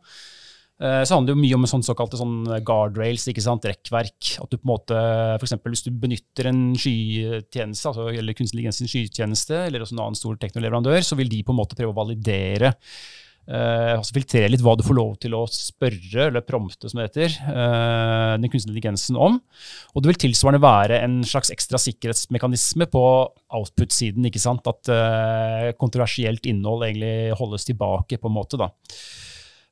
Eh, 0.78 1.04
så 1.04 1.16
handler 1.16 1.32
det 1.32 1.36
jo 1.36 1.42
mye 1.42 1.58
om 1.58 1.68
sånn 1.70 1.86
såkalte 1.86 2.20
sånn 2.20 2.42
guardrails, 2.66 3.26
ikke 3.32 3.44
sant, 3.46 3.66
rekkverk. 3.66 4.34
At 4.44 4.52
du 4.52 4.58
på 4.60 4.66
en 4.68 4.74
måte, 4.74 4.98
for 5.38 5.48
eksempel, 5.48 5.74
Hvis 5.74 5.86
du 5.86 5.92
benytter 5.92 6.52
en 6.52 6.74
skytjeneste, 6.78 7.94
altså, 7.94 8.10
eller 8.12 8.38
kunstig 8.38 8.62
intelligens 8.62 8.84
skytjeneste, 8.92 9.66
eller 9.68 9.82
også 9.82 9.98
en 9.98 10.04
annen 10.06 10.20
stor 10.20 10.38
teknoleverandør, 10.38 11.02
så 11.02 11.18
vil 11.18 11.30
de 11.30 11.44
på 11.44 11.56
en 11.56 11.62
måte 11.62 11.78
prøve 11.78 11.94
å 11.94 12.02
validere 12.02 12.76
Uh, 13.48 13.96
altså 13.96 14.12
filtrere 14.12 14.50
litt 14.52 14.60
hva 14.60 14.74
du 14.76 14.82
får 14.84 14.96
lov 14.98 15.14
til 15.24 15.32
å 15.38 15.46
spørre, 15.48 16.26
eller 16.26 16.44
prompte, 16.44 16.90
som 16.92 17.00
det 17.00 17.06
heter, 17.06 17.36
uh, 17.48 18.34
den 18.36 18.50
kunstige 18.52 18.74
intelligensen 18.74 19.16
om. 19.16 19.38
Og 19.96 20.04
det 20.04 20.12
vil 20.12 20.20
tilsvarende 20.26 20.60
være 20.60 20.98
en 21.06 21.22
slags 21.24 21.54
ekstra 21.56 21.80
sikkerhetsmekanisme 21.80 22.90
på 22.92 23.04
output-siden. 23.56 24.28
ikke 24.28 24.44
sant? 24.44 24.68
At 24.68 24.92
uh, 24.92 25.72
kontroversielt 25.80 26.44
innhold 26.52 26.90
egentlig 26.90 27.40
holdes 27.40 27.70
tilbake, 27.70 28.20
på 28.20 28.28
en 28.28 28.36
måte. 28.36 28.60
da. 28.60 28.68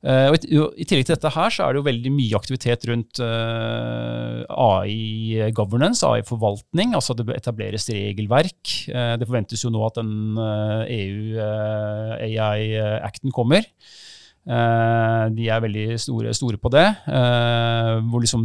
Uh, 0.04 0.28
og 0.30 0.36
i, 0.44 0.58
i, 0.82 0.84
tillegg 0.84 1.06
til 1.08 1.16
dette 1.16 1.32
her, 1.34 1.52
så 1.52 1.64
er 1.64 1.72
det 1.72 1.80
jo 1.80 1.86
veldig 1.86 2.10
mye 2.14 2.36
aktivitet 2.38 2.84
rundt 2.90 3.20
eh, 3.24 4.42
AI 4.52 5.48
governance, 5.56 6.04
AI-forvaltning. 6.06 6.92
Altså 6.94 7.16
det 7.16 7.26
etableres 7.34 7.88
regelverk. 7.90 8.60
Uh, 8.92 9.16
det 9.18 9.26
forventes 9.26 9.64
jo 9.64 9.72
nå 9.72 9.82
at 9.88 9.98
den 9.98 10.36
EU 10.36 11.40
AI-acten 11.40 13.34
kommer. 13.34 13.66
De 14.46 15.46
er 15.50 15.62
veldig 15.64 15.96
store, 15.98 16.30
store 16.38 16.58
på 16.62 16.70
det. 16.70 16.84
hvor 18.06 18.22
liksom 18.22 18.44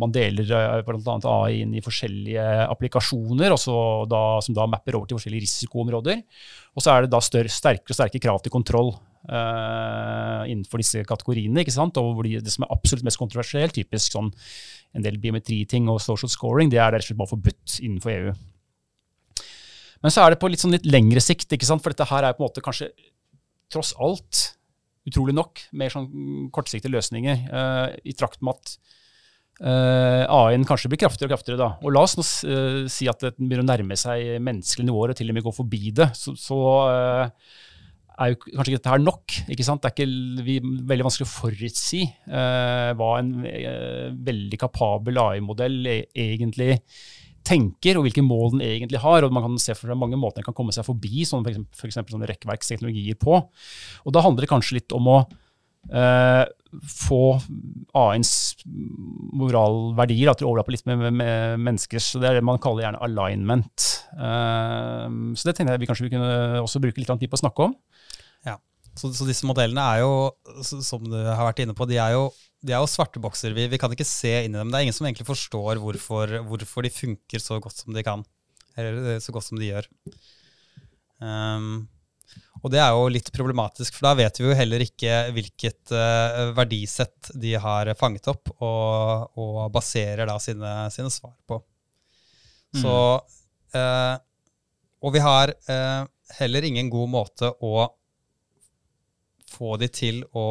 man 0.00 0.10
deler 0.10 0.82
bl.a. 0.82 1.14
AI 1.30 1.60
inn 1.62 1.76
i 1.78 1.82
forskjellige 1.84 2.46
applikasjoner, 2.66 3.54
da, 3.54 4.24
som 4.42 4.56
da 4.56 4.66
mapper 4.66 4.98
over 4.98 5.06
til 5.06 5.20
forskjellige 5.20 5.46
risikoområder. 5.46 6.24
Og 6.74 6.82
så 6.82 6.96
er 6.96 7.06
det 7.06 7.12
da 7.14 7.22
større, 7.22 7.52
sterkere 7.52 7.94
og 7.94 8.00
sterkere 8.00 8.24
krav 8.26 8.42
til 8.42 8.54
kontroll 8.56 8.90
uh, 9.30 10.42
innenfor 10.48 10.82
disse 10.82 11.02
kategoriene. 11.08 11.62
ikke 11.62 11.74
sant? 11.74 11.98
Og 12.00 12.22
de, 12.26 12.36
det 12.42 12.52
som 12.52 12.66
er 12.66 12.74
absolutt 12.74 13.06
mest 13.06 13.20
kontroversielt, 13.20 13.76
typisk 13.76 14.16
sånn 14.16 14.32
en 14.96 15.04
del 15.04 15.18
biometriting 15.20 15.90
og 15.92 16.02
social 16.02 16.32
scoring, 16.32 16.70
det 16.72 16.80
er 16.80 16.92
rett 16.94 17.04
og 17.04 17.10
slett 17.10 17.20
bare 17.20 17.32
forbudt 17.34 17.78
innenfor 17.82 18.14
EU. 18.14 18.36
Men 20.04 20.12
så 20.12 20.22
er 20.22 20.34
det 20.34 20.40
på 20.40 20.50
litt, 20.52 20.62
sånn 20.62 20.76
litt 20.76 20.86
lengre 20.88 21.22
sikt, 21.24 21.48
ikke 21.52 21.68
sant? 21.68 21.82
for 21.84 21.92
dette 21.92 22.08
her 22.08 22.24
er 22.24 22.36
på 22.36 22.44
en 22.44 22.48
måte 22.50 22.64
kanskje 22.64 22.90
tross 23.72 23.94
alt, 23.98 24.42
utrolig 25.06 25.34
nok, 25.36 25.62
mer 25.78 25.92
sånn 25.92 26.08
kortsiktige 26.54 26.94
løsninger. 26.94 27.46
Uh, 27.50 27.94
I 28.06 28.14
trakt 28.18 28.42
med 28.44 28.56
at 28.56 28.74
uh, 29.62 30.24
AI-en 30.24 30.66
kanskje 30.68 30.90
blir 30.92 31.00
kraftigere 31.04 31.30
og 31.30 31.36
kraftigere. 31.36 31.60
da. 31.62 31.70
Og 31.82 31.94
La 31.94 32.02
oss 32.06 32.16
nå 32.18 32.26
uh, 32.26 32.82
si 32.92 33.08
at 33.10 33.22
den 33.28 33.46
begynner 33.46 33.64
å 33.64 33.70
nærme 33.70 33.98
seg 34.00 34.36
menneskelige 34.42 34.90
nivåer 34.90 35.14
og 35.14 35.20
til 35.20 35.30
og 35.30 35.38
med 35.38 35.46
gå 35.46 35.54
forbi 35.56 35.94
det. 35.96 36.10
Så, 36.18 36.34
så 36.40 36.60
er 38.16 38.32
jo 38.32 38.40
kanskje 38.46 38.72
ikke 38.72 38.80
dette 38.80 38.94
her 38.94 39.04
nok. 39.04 39.38
ikke 39.54 39.68
sant? 39.68 39.84
Det 39.84 39.92
er 39.92 39.96
ikke 39.96 40.42
vi, 40.48 40.58
veldig 40.90 41.06
vanskelig 41.06 41.28
å 41.28 41.34
forutsi 41.34 42.02
hva 42.26 43.10
en 43.20 43.32
veldig 44.26 44.58
kapabel 44.62 45.20
AI-modell 45.20 45.82
e 45.92 45.98
egentlig 46.24 46.78
tenker, 47.46 47.98
og 47.98 48.06
hvilke 48.06 48.24
mål 48.26 48.56
den 48.56 48.64
egentlig 48.66 49.00
har. 49.02 49.24
og 49.24 49.34
Man 49.34 49.46
kan 49.46 49.58
se 49.62 49.76
for 49.76 49.90
seg 49.90 49.98
mange 49.98 50.18
måter 50.20 50.42
den 50.42 50.48
kan 50.48 50.56
komme 50.56 50.74
seg 50.74 50.86
forbi 50.86 51.24
sånn 51.28 51.46
for 51.46 51.88
eksempel, 51.88 52.16
sånne 52.16 52.30
rekkverksteknologier 52.32 53.18
på. 53.22 53.40
Og 54.04 54.14
Da 54.14 54.24
handler 54.24 54.46
det 54.46 54.52
kanskje 54.52 54.80
litt 54.80 54.94
om 54.96 55.10
å 55.12 55.18
uh, 55.22 56.44
få 56.92 57.22
AI-ens 57.96 58.32
moralverdier 58.66 60.34
til 60.34 60.48
å 60.48 60.52
overlappe 60.52 60.74
litt 60.74 60.86
med, 60.90 61.06
med, 61.06 61.18
med 61.22 61.66
menneskers. 61.70 62.12
så 62.12 62.22
Det 62.22 62.30
er 62.30 62.40
det 62.40 62.46
man 62.46 62.60
kaller 62.62 62.88
gjerne 62.88 63.02
alignment. 63.06 63.90
så 64.16 65.48
det 65.48 65.56
tenkte 65.56 65.72
jeg 65.72 65.84
vi 65.84 65.88
kanskje 65.88 66.08
vi 66.08 66.14
kunne 66.16 66.64
også 66.64 66.82
bruke 66.82 67.00
litt 67.00 67.14
tid 67.20 67.30
på 67.30 67.38
å 67.38 67.44
snakke 67.46 67.70
om. 67.70 67.76
Så, 68.96 69.10
så, 69.12 69.26
disse 69.28 69.46
modellene 69.48 69.82
er 69.92 70.02
jo, 70.02 70.12
som 70.64 71.02
du 71.04 71.16
har 71.18 71.44
vært 71.50 71.60
inne 71.64 71.74
på, 71.76 71.84
de 71.88 71.98
er 72.00 72.14
jo, 72.14 72.30
de 72.64 72.72
er 72.72 72.80
jo 72.80 72.88
svarte 72.88 73.20
bokser. 73.22 73.52
Vi, 73.56 73.66
vi, 73.68 73.80
kan 73.80 73.92
ikke 73.92 74.06
se 74.08 74.32
inn 74.46 74.54
i 74.54 74.58
dem. 74.58 74.70
Det 74.72 74.78
er 74.78 74.86
ingen 74.86 74.96
som 74.96 75.08
egentlig 75.08 75.28
forstår 75.28 75.82
hvorfor, 75.82 76.38
hvorfor 76.48 76.86
de 76.86 76.92
funker 76.94 77.42
så 77.42 77.60
godt 77.62 77.82
som 77.82 77.96
de 77.96 78.04
kan. 78.06 78.24
Eller 78.76 78.96
eh, 79.16 79.20
så 79.24 79.34
godt 79.34 79.48
som 79.48 79.60
de 79.60 79.68
gjør. 79.68 79.88
Um, 81.20 81.86
og 82.64 82.72
det 82.72 82.80
er 82.82 82.90
jo 82.96 83.06
litt 83.12 83.28
problematisk, 83.34 83.94
for 83.94 84.08
da 84.08 84.14
vet 84.18 84.40
vi 84.40 84.48
jo 84.48 84.56
heller 84.56 84.82
ikke 84.82 85.18
hvilket 85.36 85.92
uh, 85.94 86.54
verdisett 86.56 87.30
de 87.38 87.52
har 87.60 87.92
fanget 88.00 88.28
opp, 88.32 88.50
og, 88.56 89.36
og 89.38 89.60
baserer 89.74 90.26
da 90.28 90.38
sine, 90.42 90.72
sine, 90.94 91.12
svar 91.12 91.36
på. 91.48 91.60
Mm. 92.74 92.80
Så 92.80 92.96
uh, 93.76 94.16
Og 95.04 95.14
vi 95.14 95.22
har 95.22 95.52
uh, 95.52 96.08
heller 96.40 96.66
ingen 96.66 96.90
god 96.92 97.12
måte 97.12 97.52
å 97.62 97.86
få 99.50 99.76
de 99.80 99.88
til 99.92 100.22
å, 100.36 100.46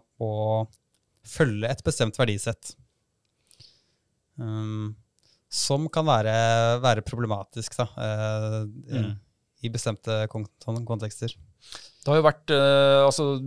å 0.00 0.32
følge 1.24 1.70
et 1.70 1.82
bestemt 1.86 2.18
verdisett. 2.20 2.74
Um, 4.40 4.94
som 5.54 5.86
kan 5.92 6.06
være, 6.08 6.34
være 6.82 7.04
problematisk 7.06 7.76
da, 7.78 7.86
uh, 7.94 8.62
mm. 8.66 9.12
i 9.62 9.70
bestemte 9.70 10.24
kontekster. 10.32 11.36
Det 12.04 12.10
har 12.10 12.18
jo 12.18 12.24
vært 12.26 12.50
uh, 12.52 13.06
altså, 13.06 13.38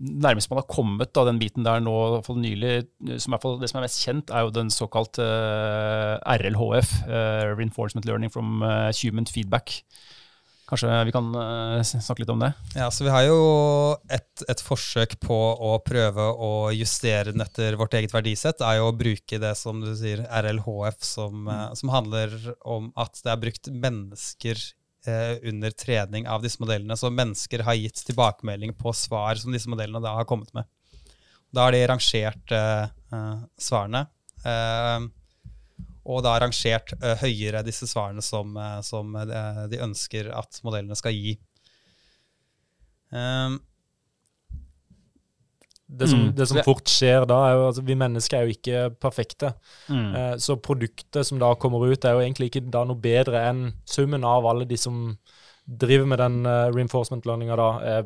Nærmest 0.00 0.48
man 0.48 0.62
har 0.62 0.68
kommet 0.70 1.10
da, 1.12 1.26
den 1.28 1.40
biten 1.42 1.66
der 1.66 1.82
nå, 1.84 1.96
for 2.24 2.38
nylig, 2.40 2.86
som 3.20 3.34
er, 3.36 3.48
det 3.60 3.68
som 3.68 3.80
er 3.80 3.84
mest 3.84 4.00
kjent, 4.06 4.30
er 4.32 4.46
jo 4.46 4.54
den 4.54 4.70
såkalte 4.72 5.26
uh, 5.26 6.38
RLHF, 6.38 6.94
Reinforcement 7.58 8.08
Learning 8.08 8.32
from 8.32 8.62
Human 9.02 9.28
Feedback. 9.28 9.82
Kanskje 10.70 11.04
vi 11.08 11.12
kan 11.14 11.28
uh, 11.34 11.82
snakke 11.82 12.22
litt 12.22 12.30
om 12.30 12.42
det? 12.44 12.52
Ja, 12.78 12.86
så 12.94 13.02
Vi 13.02 13.10
har 13.10 13.24
jo 13.26 13.38
et, 14.06 14.44
et, 14.46 14.60
forsøk 14.62 15.16
på 15.22 15.38
å 15.58 15.72
prøve 15.82 16.28
å 16.30 16.70
justere 16.70 17.32
den 17.34 17.42
etter 17.42 17.74
vårt 17.80 17.96
eget 17.98 18.14
verdisett. 18.14 18.62
er 18.62 18.78
jo 18.78 18.90
å 18.92 18.94
bruke 18.94 19.40
det 19.42 19.52
som 19.58 19.82
du 19.82 19.90
sier, 19.98 20.22
RLHF, 20.30 21.00
som, 21.02 21.48
uh, 21.50 21.72
som 21.74 21.90
handler 21.90 22.36
om 22.62 22.92
at 22.94 23.18
det 23.18 23.34
er 23.34 23.42
brukt 23.42 23.72
mennesker 23.74 24.62
uh, 25.10 25.42
under 25.50 25.74
trening 25.74 26.30
av 26.30 26.46
disse 26.46 26.62
modellene. 26.62 26.94
Så 26.94 27.10
mennesker 27.10 27.66
har 27.66 27.78
gitt 27.80 28.04
tilbakemelding 28.06 28.76
på 28.78 28.94
svar 28.94 29.42
som 29.42 29.50
disse 29.50 29.70
modellene 29.70 30.04
da 30.06 30.14
har 30.20 30.28
kommet 30.30 30.54
med. 30.54 30.70
Da 31.50 31.66
har 31.66 31.74
de 31.74 31.82
rangert 31.90 32.52
svarene. 33.58 34.06
Uh, 34.46 35.10
og 36.04 36.22
da 36.24 36.36
rangert 36.40 36.94
uh, 37.00 37.14
høyere 37.20 37.64
disse 37.66 37.88
svarene 37.90 38.22
som, 38.24 38.54
uh, 38.56 38.78
som 38.84 39.16
uh, 39.16 39.66
de 39.70 39.80
ønsker 39.84 40.30
at 40.32 40.60
modellene 40.66 40.96
skal 40.98 41.16
gi. 41.16 41.34
Um, 43.10 43.58
det 45.90 46.06
som, 46.06 46.20
mm. 46.22 46.32
det 46.38 46.46
som, 46.46 46.60
fort 46.62 46.86
skjer 46.86 47.26
da, 47.26 47.40
er 47.48 47.56
jo 47.56 47.62
at 47.64 47.68
altså, 47.72 47.82
vi 47.88 47.98
mennesker 47.98 48.38
er 48.38 48.46
jo 48.46 48.54
ikke 48.54 48.82
perfekte. 49.02 49.48
Mm. 49.90 50.38
så 50.38 50.54
produktet 50.62 51.26
som 51.26 51.40
da 51.42 51.48
kommer 51.58 51.82
ut, 51.82 52.04
er 52.06 52.14
jo 52.14 52.22
egentlig 52.22 52.46
ikke 52.46 52.62
da 52.70 52.84
noe 52.86 53.00
bedre 53.02 53.40
enn 53.48 53.64
summen 53.90 54.22
av 54.22 54.46
alle 54.46 54.68
de 54.70 54.78
som 54.78 55.16
driver 55.66 56.06
med 56.06 56.22
den 56.22 56.38
reinforcement-lønninga, 56.46 57.58
da, 57.58 58.04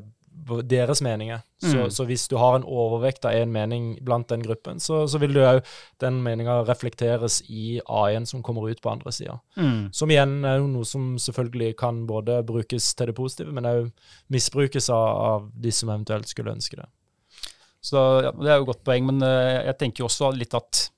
deres 0.69 1.01
meninger. 1.03 1.41
Mm. 1.63 1.71
Så, 1.71 1.85
så, 1.97 2.05
hvis 2.05 2.27
du 2.29 2.37
har 2.37 2.57
en 2.59 2.67
overvekt 2.67 3.25
av 3.25 3.37
én 3.37 3.53
mening 3.53 3.95
blant 4.05 4.29
den 4.29 4.43
gruppen, 4.45 4.81
så, 4.83 5.05
så 5.09 5.21
vil 5.23 5.39
òg 5.41 5.63
den 6.03 6.21
meninga 6.25 6.61
reflekteres 6.69 7.41
i 7.49 7.79
A1 7.81 8.29
som 8.29 8.43
kommer 8.45 8.69
ut 8.69 8.83
på 8.83 8.93
andre 8.93 9.13
sida. 9.15 9.39
Mm. 9.57 9.93
Som 9.95 10.13
igjen 10.13 10.37
er 10.45 10.59
jo 10.59 10.69
noe 10.71 10.89
som 10.89 11.15
selvfølgelig 11.21 11.77
kan 11.81 12.05
både 12.09 12.43
brukes 12.47 12.91
til 12.95 13.11
det 13.11 13.17
positive, 13.17 13.55
men 13.55 13.71
òg 13.71 13.89
misbrukes 14.35 14.91
av, 14.93 15.07
av, 15.31 15.49
de 15.55 15.73
som 15.73 15.93
eventuelt 15.93 16.29
skulle 16.29 16.55
ønske 16.55 16.81
det. 16.81 16.89
Så 17.85 18.01
ja, 18.25 18.33
Det 18.33 18.51
er 18.51 18.59
jo 18.59 18.67
et 18.67 18.73
godt 18.73 18.85
poeng, 18.85 19.07
men 19.13 19.25
uh, 19.25 19.65
jeg 19.65 19.79
tenker 19.81 20.05
jo 20.05 20.11
også 20.11 20.33
litt 20.37 20.57
at 20.57 20.89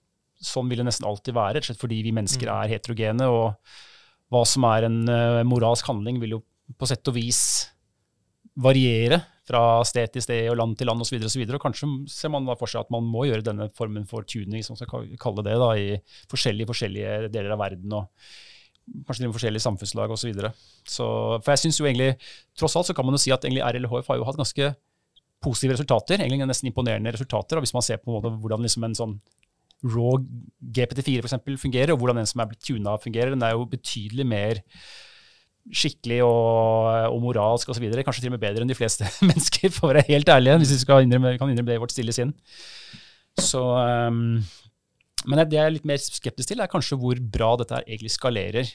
sånn 0.46 0.68
vil 0.70 0.82
det 0.82 0.90
nesten 0.90 1.06
alltid 1.08 1.34
være, 1.34 1.56
rett 1.56 1.64
og 1.64 1.70
slett 1.70 1.82
fordi 1.82 2.02
vi 2.04 2.14
mennesker 2.14 2.50
mm. 2.50 2.56
er 2.56 2.74
heterogene. 2.74 3.30
og 3.30 3.54
hva 4.32 4.42
som 4.48 4.66
er 4.66 4.88
en 4.88 5.00
uh, 5.06 5.46
moralsk 5.46 5.86
handling, 5.86 6.18
vil 6.22 6.38
jo 6.38 6.44
på 6.74 6.88
sett 6.90 7.06
og 7.06 7.14
vis 7.14 7.40
variere 8.56 9.20
fra 9.46 9.60
sted 9.86 10.10
til 10.14 10.24
sted 10.24 10.48
og 10.50 10.56
land 10.58 10.74
til 10.78 10.88
land 10.88 11.04
osv. 11.04 11.18
Og, 11.20 11.30
så 11.30 11.38
videre, 11.38 11.58
og 11.58 11.62
kanskje 11.62 11.88
ser 12.10 12.32
man 12.34 12.48
da 12.48 12.56
for 12.58 12.70
seg 12.70 12.86
at 12.86 12.92
man 12.94 13.06
må 13.06 13.26
gjøre 13.28 13.44
denne 13.46 13.68
formen 13.76 14.08
for 14.08 14.26
tuning, 14.26 14.64
som 14.64 14.74
man 14.74 14.82
skal 14.82 15.08
kalle 15.22 15.44
det, 15.46 15.54
da, 15.60 15.70
i 15.78 16.28
forskjellige, 16.32 16.70
forskjellige 16.72 17.32
deler 17.34 17.54
av 17.54 17.62
verden. 17.62 17.96
og 18.00 18.10
kanskje 19.06 19.24
til 19.24 19.34
forskjellige 19.34 19.64
samfunnslag 19.64 20.12
osv. 20.14 20.42
For 20.86 21.52
jeg 21.52 21.62
synes 21.64 21.80
jo 21.80 21.86
egentlig, 21.88 22.12
tross 22.58 22.76
alt 22.78 22.90
så 22.90 22.94
kan 22.94 23.06
man 23.06 23.16
jo 23.16 23.22
si 23.22 23.32
at 23.34 23.46
RLHF 23.46 24.12
har 24.12 24.20
jo 24.20 24.26
hatt 24.28 24.38
ganske 24.38 24.74
positive 25.42 25.74
resultater, 25.74 26.22
egentlig 26.22 26.46
nesten 26.48 26.70
imponerende 26.70 27.12
resultater. 27.14 27.58
og 27.58 27.66
Hvis 27.66 27.74
man 27.74 27.84
ser 27.84 27.98
på 28.00 28.10
en 28.10 28.16
måte 28.18 28.32
hvordan 28.40 28.62
liksom 28.62 28.86
en 28.86 28.96
sånn 28.98 29.16
raw 29.84 30.16
GPT4 30.62 31.20
for 31.20 31.28
eksempel, 31.28 31.58
fungerer, 31.60 31.92
og 31.92 32.00
hvordan 32.00 32.22
den 32.22 32.30
som 32.30 32.40
er 32.40 32.48
blitt 32.50 32.64
tuna 32.64 32.96
fungerer, 33.02 33.34
den 33.34 33.44
er 33.44 33.54
jo 33.54 33.68
betydelig 33.68 34.26
mer 34.26 34.62
skikkelig 35.74 36.20
og, 36.26 37.10
og 37.10 37.18
moralsk 37.24 37.70
osv. 37.72 37.86
Kanskje 38.06 38.24
til 38.24 38.30
og 38.30 38.36
med 38.36 38.44
bedre 38.44 38.64
enn 38.64 38.70
de 38.70 38.78
fleste 38.78 39.08
mennesker, 39.28 39.72
for 39.74 39.88
å 39.88 39.94
være 39.94 40.06
helt 40.10 40.30
ærlig, 40.32 40.58
hvis 40.62 40.74
vi 40.86 40.98
innrømme, 41.02 41.36
kan 41.40 41.50
innrømme 41.50 41.72
det 41.72 41.78
i 41.78 41.82
vårt 41.82 41.94
stille 41.94 42.14
sinn. 42.14 42.34
Så, 43.36 43.60
um, 43.60 44.40
men 45.26 45.42
det 45.42 45.58
jeg 45.58 45.68
er 45.68 45.74
litt 45.74 45.88
mer 45.88 46.00
skeptisk 46.00 46.52
til, 46.52 46.62
er 46.62 46.72
kanskje 46.72 46.98
hvor 47.00 47.18
bra 47.20 47.54
dette 47.60 47.76
her 47.76 47.88
egentlig 47.88 48.14
skalerer. 48.14 48.70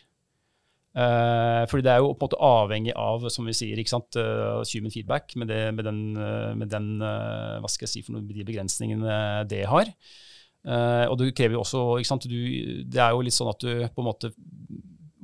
Uh, 0.91 1.63
fordi 1.71 1.85
det 1.85 1.91
er 1.93 2.01
jo 2.03 2.09
på 2.11 2.25
en 2.25 2.27
måte 2.27 2.39
avhengig 2.43 2.93
av 2.99 3.23
som 3.31 3.45
vi 3.47 3.55
sier, 3.55 3.79
ikke 3.79 3.93
sant, 3.93 4.17
uh, 4.19 4.59
human 4.73 4.91
feedback 4.91 5.31
med, 5.39 5.47
det, 5.47 5.61
med 5.77 5.87
den, 5.87 6.01
uh, 6.19 6.51
med 6.57 6.67
den 6.73 6.89
hva 6.99 7.69
skal 7.71 7.87
jeg 7.87 7.93
si 7.93 8.03
for 8.03 8.17
noe, 8.17 8.25
de 8.27 8.47
begrensningene 8.47 9.45
det 9.47 9.63
har. 9.71 9.87
og 11.09 11.15
det 11.17 11.31
krever 11.33 11.55
jo 11.55 11.63
også 11.63 11.79
ikke 11.97 12.09
sant, 12.09 12.27
du, 12.29 12.83
Det 12.85 12.99
er 13.01 13.15
jo 13.15 13.23
litt 13.25 13.33
sånn 13.33 13.49
at 13.49 13.63
du 13.63 13.87
på 13.87 14.03
en 14.03 14.09
måte 14.09 14.29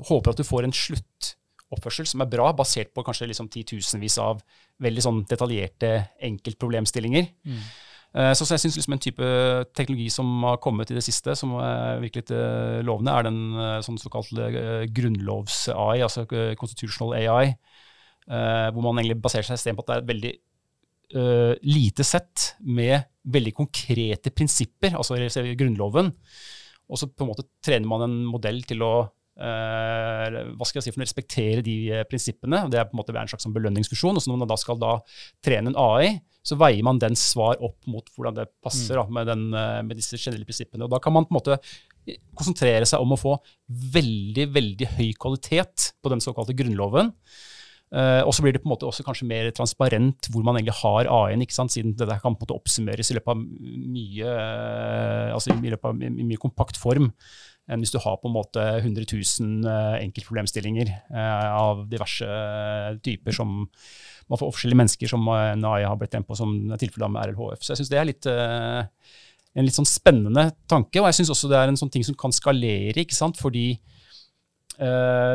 håper 0.08 0.32
at 0.32 0.40
du 0.40 0.48
får 0.48 0.66
en 0.66 0.74
slutt 0.74 1.36
oppførsel 1.74 2.08
som 2.08 2.24
er 2.24 2.32
bra, 2.32 2.52
basert 2.56 2.94
på 2.96 3.04
kanskje 3.06 3.28
liksom 3.32 3.50
titusenvis 3.52 4.18
av 4.24 4.40
veldig 4.84 5.04
sånn 5.04 5.20
detaljerte 5.28 5.92
enkeltproblemstillinger. 6.30 7.30
Mm. 7.48 7.62
Uh, 8.16 8.32
så, 8.32 8.46
så, 8.46 8.54
jeg 8.56 8.64
syns 8.64 8.78
liksom 8.80 8.96
en 8.96 9.04
type 9.04 9.32
teknologi 9.76 10.08
som 10.14 10.30
har 10.48 10.62
kommet 10.64 10.92
i 10.92 10.98
det 10.98 11.04
siste, 11.06 11.36
som 11.38 11.58
er 11.60 12.00
virkelig 12.04 12.24
litt 12.24 12.34
uh, 12.38 12.80
lovende, 12.88 13.14
er 13.14 13.28
den 13.28 13.42
uh, 13.58 13.80
sånn 13.86 14.00
såkalt 14.02 14.32
grunnlovs-AI, 14.96 16.00
altså 16.06 16.26
constitutional 16.60 17.18
AI, 17.20 17.54
hvor 18.28 18.84
man 18.84 18.98
egentlig 19.00 19.22
baserer 19.24 19.56
seg 19.56 19.76
på 19.78 19.86
at 19.86 19.88
det 19.88 19.94
er 19.96 20.02
et 20.02 20.10
veldig 20.10 20.32
lite 21.64 22.04
sett 22.04 22.58
med 22.68 23.06
veldig 23.32 23.54
konkrete 23.56 24.34
prinsipper, 24.36 24.98
altså 25.00 25.16
Grunnloven. 25.56 26.10
Og 26.92 27.00
så 27.00 27.08
på 27.08 27.24
en 27.24 27.30
måte 27.30 27.46
trener 27.64 27.88
man 27.88 28.04
en 28.04 28.18
modell 28.28 28.60
til 28.68 28.84
å 28.84 28.92
Uh, 29.08 29.17
hva 29.38 30.66
skal 30.68 30.80
jeg 30.80 30.88
si 30.88 30.94
for 30.94 31.02
å 31.02 31.06
respektere 31.06 31.66
de 31.66 31.76
uh, 31.94 32.06
prinsippene. 32.10 32.64
Det 32.72 32.80
er 32.80 32.88
på 32.90 32.96
en 32.96 33.02
måte 33.02 33.14
en 33.14 33.30
slags 33.30 33.46
belønningsfusjon. 33.54 34.18
og 34.18 34.24
så 34.24 34.32
Når 34.32 34.42
man 34.42 34.50
da 34.50 34.58
skal 34.60 34.80
da 34.82 34.96
trene 35.46 35.74
en 35.74 35.78
AI, 35.78 36.16
så 36.48 36.58
veier 36.58 36.86
man 36.86 37.02
den 37.02 37.18
svar 37.20 37.60
opp 37.64 37.78
mot 37.92 38.08
hvordan 38.16 38.40
det 38.40 38.48
passer 38.64 38.96
mm. 38.96 39.02
da, 39.02 39.06
med, 39.18 39.30
den, 39.30 39.46
uh, 39.54 39.84
med, 39.86 40.00
disse 40.00 40.18
generelle 40.18 40.48
prinsippene. 40.48 40.88
og 40.88 40.94
Da 40.96 41.02
kan 41.04 41.16
man 41.16 41.28
på 41.28 41.36
en 41.36 41.40
måte 41.42 41.60
konsentrere 42.38 42.88
seg 42.88 43.04
om 43.04 43.14
å 43.14 43.20
få 43.20 43.36
veldig 43.68 44.48
veldig 44.56 44.90
høy 44.96 45.10
kvalitet 45.20 45.92
på 46.00 46.12
den 46.14 46.24
såkalte 46.24 46.56
grunnloven. 46.56 47.12
Uh, 47.88 48.20
og 48.28 48.34
så 48.36 48.44
blir 48.44 48.52
det 48.52 48.60
på 48.60 48.68
en 48.68 48.74
måte 48.74 48.84
også 48.84 49.04
kanskje 49.08 49.30
mer 49.30 49.48
transparent 49.56 50.28
hvor 50.34 50.44
man 50.44 50.58
egentlig 50.60 50.76
har 50.82 51.08
AI-en, 51.08 51.44
ikke 51.46 51.56
sant? 51.56 51.72
siden 51.72 51.94
det 51.96 52.08
kan 52.20 52.34
på 52.36 52.44
en 52.44 52.44
måte 52.44 52.58
oppsummeres 52.58 53.14
i 53.14 53.16
løpet 53.16 53.32
av 53.32 53.40
mye, 53.40 54.28
uh, 54.28 55.30
altså 55.32 55.54
i 55.56 55.72
løpet 55.72 55.88
av 55.88 55.96
mye, 55.96 56.26
mye 56.28 56.42
kompakt 56.42 56.76
form 56.82 57.14
enn 57.72 57.84
hvis 57.84 57.94
du 57.94 58.00
har 58.04 58.18
på 58.20 58.28
en 58.28 58.36
måte 58.36 58.60
100 58.60 59.08
000 59.08 59.64
uh, 59.64 59.96
enkeltproblemstillinger 60.02 60.92
uh, 61.16 61.48
av 61.56 61.86
diverse 61.88 62.28
typer 63.08 63.36
som 63.36 63.54
man 63.64 64.36
får 64.42 64.52
forskjellige 64.52 64.82
mennesker 64.82 65.12
som 65.14 65.24
en 65.32 65.64
AI 65.72 65.86
har 65.88 65.96
blitt 66.00 66.12
trent 66.12 66.28
på, 66.28 66.36
som 66.36 66.58
er 66.76 66.82
tilfellet 66.82 67.14
med 67.14 67.30
RLHF. 67.30 67.62
Så 67.64 67.72
jeg 67.72 67.80
syns 67.80 67.92
det 67.94 68.00
er 68.02 68.08
litt, 68.10 68.28
en 68.28 69.64
litt 69.64 69.78
sånn 69.78 69.88
spennende 69.88 70.50
tanke, 70.68 71.00
og 71.00 71.08
jeg 71.08 71.22
syns 71.22 71.32
også 71.32 71.48
det 71.48 71.62
er 71.62 71.72
en 71.72 71.80
sånn 71.80 71.94
ting 71.94 72.04
som 72.04 72.18
kan 72.20 72.36
skalere, 72.36 72.92
ikke 73.00 73.16
sant, 73.16 73.40
fordi 73.40 73.70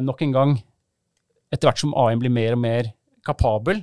nok 0.04 0.20
en 0.26 0.36
gang 0.36 0.52
etter 1.52 1.68
hvert 1.68 1.82
som 1.82 1.94
AI-en 1.98 2.22
blir 2.22 2.32
mer 2.32 2.56
og 2.56 2.62
mer 2.62 2.92
kapabel, 3.26 3.82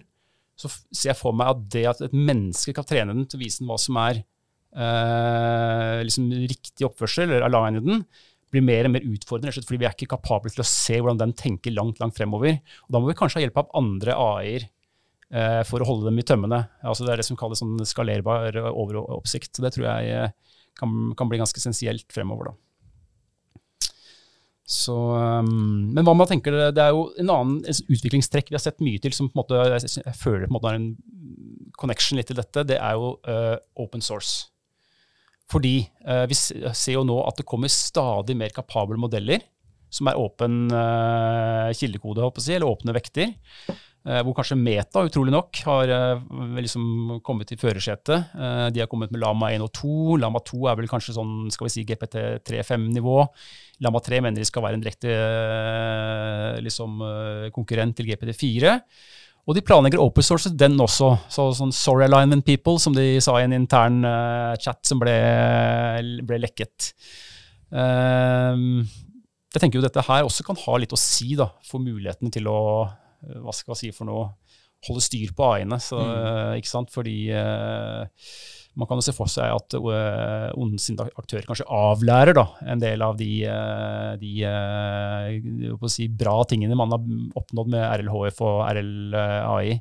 så 0.59 0.71
ser 0.71 1.13
jeg 1.13 1.19
for 1.19 1.35
meg 1.37 1.53
at 1.53 1.61
det 1.71 1.85
at 1.87 2.01
et 2.03 2.15
menneske 2.15 2.73
kan 2.75 2.87
trene 2.87 3.15
den 3.15 3.27
til 3.29 3.39
å 3.39 3.43
vise 3.43 3.61
den 3.61 3.69
hva 3.69 3.77
som 3.79 3.99
er 4.01 4.19
eh, 4.19 6.01
liksom 6.03 6.33
riktig 6.49 6.87
oppførsel, 6.89 7.31
eller 7.31 7.47
aligne 7.47 7.83
den, 7.85 8.03
blir 8.49 8.65
mer 8.65 8.89
og 8.89 8.95
mer 8.95 9.05
utfordrende, 9.05 9.53
fordi 9.61 9.79
vi 9.83 9.87
er 9.87 9.95
ikke 9.95 10.09
kapable 10.15 10.51
til 10.51 10.63
å 10.63 10.67
se 10.67 10.97
hvordan 10.97 11.21
den 11.21 11.35
tenker 11.37 11.75
langt 11.75 12.01
langt 12.01 12.17
fremover. 12.17 12.57
Og 12.87 12.95
Da 12.95 13.01
må 13.01 13.11
vi 13.11 13.17
kanskje 13.17 13.39
ha 13.39 13.45
hjelp 13.45 13.59
av 13.61 13.73
andre 13.77 14.15
AI-er 14.17 14.65
eh, 14.65 15.61
for 15.69 15.79
å 15.79 15.87
holde 15.87 16.09
dem 16.09 16.19
i 16.19 16.25
tømmene. 16.25 16.63
Altså 16.81 17.05
det 17.05 17.13
er 17.13 17.21
det 17.21 17.27
som 17.29 17.37
kalles 17.39 17.61
sånn 17.61 17.77
skalerbar 17.87 18.57
overoppsikt. 18.73 19.61
Det 19.61 19.75
tror 19.75 19.85
jeg 19.85 20.15
eh, 20.15 20.57
kan, 20.79 20.97
kan 21.19 21.29
bli 21.29 21.39
ganske 21.41 21.61
essensielt 21.61 22.09
fremover. 22.15 22.51
da. 22.51 22.68
Så, 24.69 24.93
um, 24.93 25.89
men 25.95 26.05
hva 26.05 26.13
man 26.13 26.29
tenker, 26.29 26.53
det 26.75 26.83
er 26.83 26.93
jo 26.93 27.07
en 27.17 27.31
annen 27.33 27.79
utviklingstrekk 27.89 28.51
vi 28.51 28.57
har 28.57 28.61
sett 28.61 28.83
mye 28.85 29.01
til, 29.01 29.15
som 29.17 29.31
på 29.31 29.33
en 29.33 29.41
måte, 29.41 29.61
jeg 29.81 30.13
føler 30.19 30.45
på 30.45 30.51
en 30.51 30.57
måte 30.59 30.69
har 30.69 30.77
en 30.77 30.91
connection 31.79 32.19
litt 32.19 32.29
til 32.29 32.37
dette, 32.37 32.67
det 32.69 32.77
er 32.77 32.99
jo 32.99 33.15
uh, 33.25 33.55
open 33.81 34.03
source. 34.05 34.51
Fordi 35.49 35.79
uh, 36.05 36.27
vi 36.29 36.37
ser 36.37 36.93
jo 36.93 37.05
nå 37.07 37.17
at 37.25 37.41
det 37.41 37.47
kommer 37.49 37.71
stadig 37.73 38.37
mer 38.37 38.53
kapable 38.53 38.99
modeller 39.01 39.41
som 39.89 40.05
er 40.11 40.21
åpen 40.21 40.67
uh, 40.69 41.73
kildekode, 41.73 42.29
si, 42.37 42.53
eller 42.53 42.69
åpne 42.69 42.93
vekter. 42.93 43.33
Eh, 44.09 44.23
hvor 44.25 44.33
kanskje 44.33 44.57
Meta, 44.57 45.03
utrolig 45.05 45.29
nok, 45.29 45.59
har 45.67 45.91
eh, 45.93 46.21
liksom 46.63 47.19
kommet 47.25 47.51
i 47.53 47.57
førersetet. 47.61 48.31
Eh, 48.33 48.67
de 48.73 48.81
har 48.81 48.87
kommet 48.89 49.11
med 49.13 49.21
Lama 49.21 49.51
1 49.53 49.61
og 49.61 49.69
2. 49.77 50.15
Lama 50.23 50.41
2 50.41 50.63
er 50.71 50.77
vel 50.79 50.89
kanskje 50.89 51.13
sånn 51.13 51.33
skal 51.53 51.67
vi 51.67 51.73
si, 51.75 51.83
GPT 51.85 52.17
3-5-nivå. 52.47 53.17
Lama 53.85 54.01
3 54.01 54.21
mener 54.25 54.41
de 54.41 54.47
skal 54.49 54.65
være 54.65 54.79
en 54.79 54.85
direkte 54.85 55.13
liksom, 56.65 57.03
konkurrent 57.53 57.95
til 57.99 58.09
GPT 58.09 58.33
4. 58.39 58.73
Og 59.49 59.55
de 59.57 59.63
planlegger 59.65 60.01
open 60.01 60.25
source 60.25 60.49
den 60.57 60.79
også. 60.81 61.11
Så, 61.29 61.45
sånn 61.57 61.73
Sorry 61.75 62.07
Alignment 62.07 62.45
People, 62.47 62.79
som 62.81 62.95
de 62.97 63.05
sa 63.23 63.37
i 63.39 63.45
en 63.45 63.55
intern 63.55 64.01
uh, 64.05 64.57
chat 64.61 64.81
som 64.85 64.99
ble, 65.01 65.15
ble 66.27 66.41
lekket. 66.43 66.91
Uh, 67.73 68.85
jeg 69.49 69.63
tenker 69.63 69.79
jo 69.79 69.85
dette 69.85 70.05
her 70.05 70.27
også 70.27 70.45
kan 70.45 70.59
ha 70.65 70.77
litt 70.81 70.93
å 70.93 70.99
si 70.99 71.33
da, 71.39 71.49
for 71.65 71.81
mulighetene 71.81 72.33
til 72.33 72.49
å 72.51 72.59
hva 73.19 73.53
skal 73.55 73.75
jeg 73.75 73.81
si 73.81 73.95
for 73.95 74.09
noe, 74.09 74.29
holde 74.87 75.03
styr 75.03 75.33
på 75.35 75.49
AI-ene. 75.53 75.79
Mm. 75.79 76.13
Eh, 76.13 76.53
ikke 76.61 76.71
sant? 76.71 76.91
Fordi 76.93 77.17
uh, 77.35 78.03
man 78.79 78.89
kan 78.89 78.99
jo 78.99 79.05
se 79.05 79.15
for 79.15 79.31
seg 79.31 79.51
at 79.51 79.75
uh, 79.75 80.51
ondsinnede 80.59 81.11
aktører 81.19 81.47
kanskje 81.47 81.67
avlærer 81.67 82.37
da, 82.37 82.45
en 82.71 82.83
del 82.83 83.03
av 83.03 83.17
de, 83.19 83.31
uh, 83.49 84.13
de 84.21 84.35
uh, 84.47 85.89
si, 85.91 86.07
bra 86.11 86.37
tingene 86.49 86.77
man 86.79 86.95
har 86.95 87.41
oppnådd 87.41 87.73
med 87.75 87.89
RLHF 88.03 88.39
og 88.45 88.61
RLAI. 88.69 89.75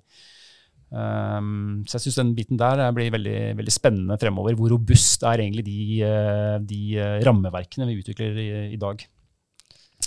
Um, 0.89 1.83
så 1.85 1.99
jeg 1.99 2.07
syns 2.07 2.17
den 2.17 2.31
biten 2.33 2.57
der 2.57 2.81
blir 2.97 3.13
veldig, 3.13 3.39
veldig, 3.59 3.75
spennende 3.75 4.17
fremover. 4.21 4.57
Hvor 4.57 4.73
robust 4.73 5.27
er 5.29 5.45
egentlig 5.45 5.67
de, 5.69 6.01
de 6.65 6.83
rammeverkene 7.29 7.91
vi 7.91 7.99
utvikler 8.01 8.41
i, 8.41 8.51
i 8.73 8.81
dag. 8.81 9.05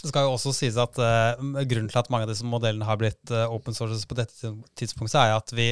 Det 0.01 0.09
skal 0.09 0.25
jo 0.25 0.33
også 0.33 0.53
sies 0.55 0.77
at 0.81 0.97
uh, 0.97 1.37
Grunnen 1.69 1.89
til 1.91 2.01
at 2.01 2.09
mange 2.13 2.25
av 2.25 2.31
disse 2.33 2.47
modellene 2.47 2.87
har 2.87 2.99
blitt 3.01 3.33
uh, 3.33 3.45
open 3.53 3.75
sources 3.77 4.07
på 4.09 4.17
dette 4.17 4.53
tidspunktet, 4.79 5.19
er 5.21 5.35
at 5.35 5.53
vi, 5.53 5.69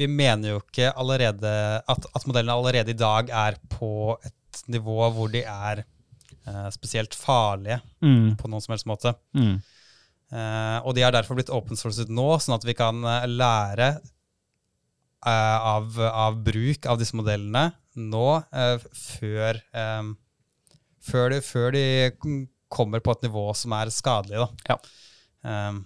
vi 0.00 0.08
mener 0.10 0.56
jo 0.56 0.62
ikke 0.64 0.90
allerede 0.98 1.52
at, 1.78 2.08
at, 2.10 2.26
modellene 2.26 2.56
allerede 2.58 2.94
i 2.94 2.98
dag 2.98 3.30
er 3.30 3.60
på 3.70 4.18
et 4.26 4.64
nivå 4.74 4.98
hvor 5.14 5.30
de 5.30 5.44
er 5.46 5.84
uh, 6.48 6.68
spesielt 6.74 7.14
farlige 7.14 7.78
mm. 8.02 8.36
på 8.40 8.50
noen 8.50 8.64
som 8.64 8.74
helst 8.74 8.90
måte. 8.90 9.14
Mm. 9.38 9.58
og 10.84 10.92
de 10.92 11.00
har 11.00 11.12
derfor 11.14 11.38
blitt 11.38 11.48
open 11.54 11.78
sourced 11.78 12.10
nå, 12.12 12.26
sånn 12.42 12.58
at 12.58 12.66
vi 12.68 12.74
kan 12.76 13.00
lære 13.30 13.86
av, 15.24 15.94
av, 15.96 16.36
bruk 16.44 16.84
av 16.84 16.98
disse 17.00 17.16
modellene 17.16 17.70
nå 17.96 18.26
før, 18.92 19.62
før, 21.08 21.32
de, 21.32 21.40
før 21.48 21.72
de 21.72 21.86
kommer 22.72 23.02
på 23.04 23.14
et 23.16 23.28
nivå 23.28 23.46
som 23.56 23.74
er 23.76 23.92
skadelig. 23.94 24.40
Da. 24.40 24.74
Ja. 24.74 24.78
Um, 25.68 25.84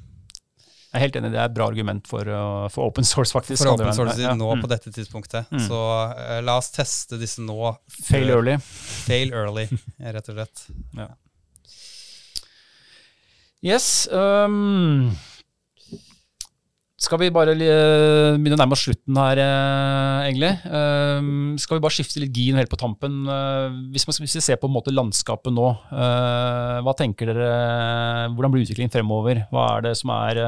jeg 0.92 0.98
er 0.98 1.04
helt 1.06 1.16
enig, 1.16 1.30
det 1.32 1.38
er 1.40 1.48
et 1.48 1.54
bra 1.56 1.66
argument 1.70 2.08
for, 2.08 2.28
uh, 2.28 2.66
for 2.68 2.90
open 2.90 3.06
source, 3.08 3.32
faktisk. 3.32 3.62
For 3.62 3.72
open 3.72 3.94
source 3.96 4.18
ja. 4.20 4.34
nå 4.36 4.50
mm. 4.50 4.60
på 4.60 4.68
dette 4.68 4.92
tidspunktet. 4.92 5.48
Mm. 5.48 5.62
Så 5.64 5.78
uh, 5.80 6.36
la 6.44 6.58
oss 6.60 6.68
teste 6.74 7.16
disse 7.20 7.40
nå. 7.40 7.72
Fail 7.88 8.28
før, 8.28 8.36
early. 8.36 8.58
Fail 9.08 9.32
early, 9.32 9.66
rett 10.16 10.28
og 10.28 10.36
slett. 10.36 10.66
Ja. 10.98 11.08
Yes. 13.62 13.86
Um, 14.12 15.14
skal 17.02 17.18
vi 17.18 17.32
bare 17.34 17.54
eh, 17.56 18.36
begynne 18.36 18.54
å 18.54 18.60
nærme 18.60 18.76
oss 18.76 18.84
slutten 18.86 19.16
her, 19.18 19.40
eh, 19.42 20.28
egentlig? 20.28 20.52
Eh, 20.68 21.30
skal 21.62 21.78
vi 21.78 21.82
bare 21.82 21.96
skifte 21.96 22.22
litt 22.22 22.34
gin 22.36 22.58
helt 22.60 22.70
på 22.70 22.78
tampen? 22.78 23.24
Hvis, 23.90 24.06
man, 24.06 24.18
hvis 24.22 24.36
vi 24.38 24.44
ser 24.44 24.60
på 24.60 24.70
en 24.70 24.76
måte 24.76 24.94
landskapet 24.94 25.54
nå, 25.54 25.66
hva 25.90 26.94
tenker 26.98 27.32
dere? 27.32 27.50
Hvordan 28.36 28.54
blir 28.54 28.66
utviklingen 28.66 28.94
fremover? 28.94 29.44
Hva 29.50 29.66
er 29.76 29.88
det 29.88 29.96
som 29.98 30.14
er 30.14 30.42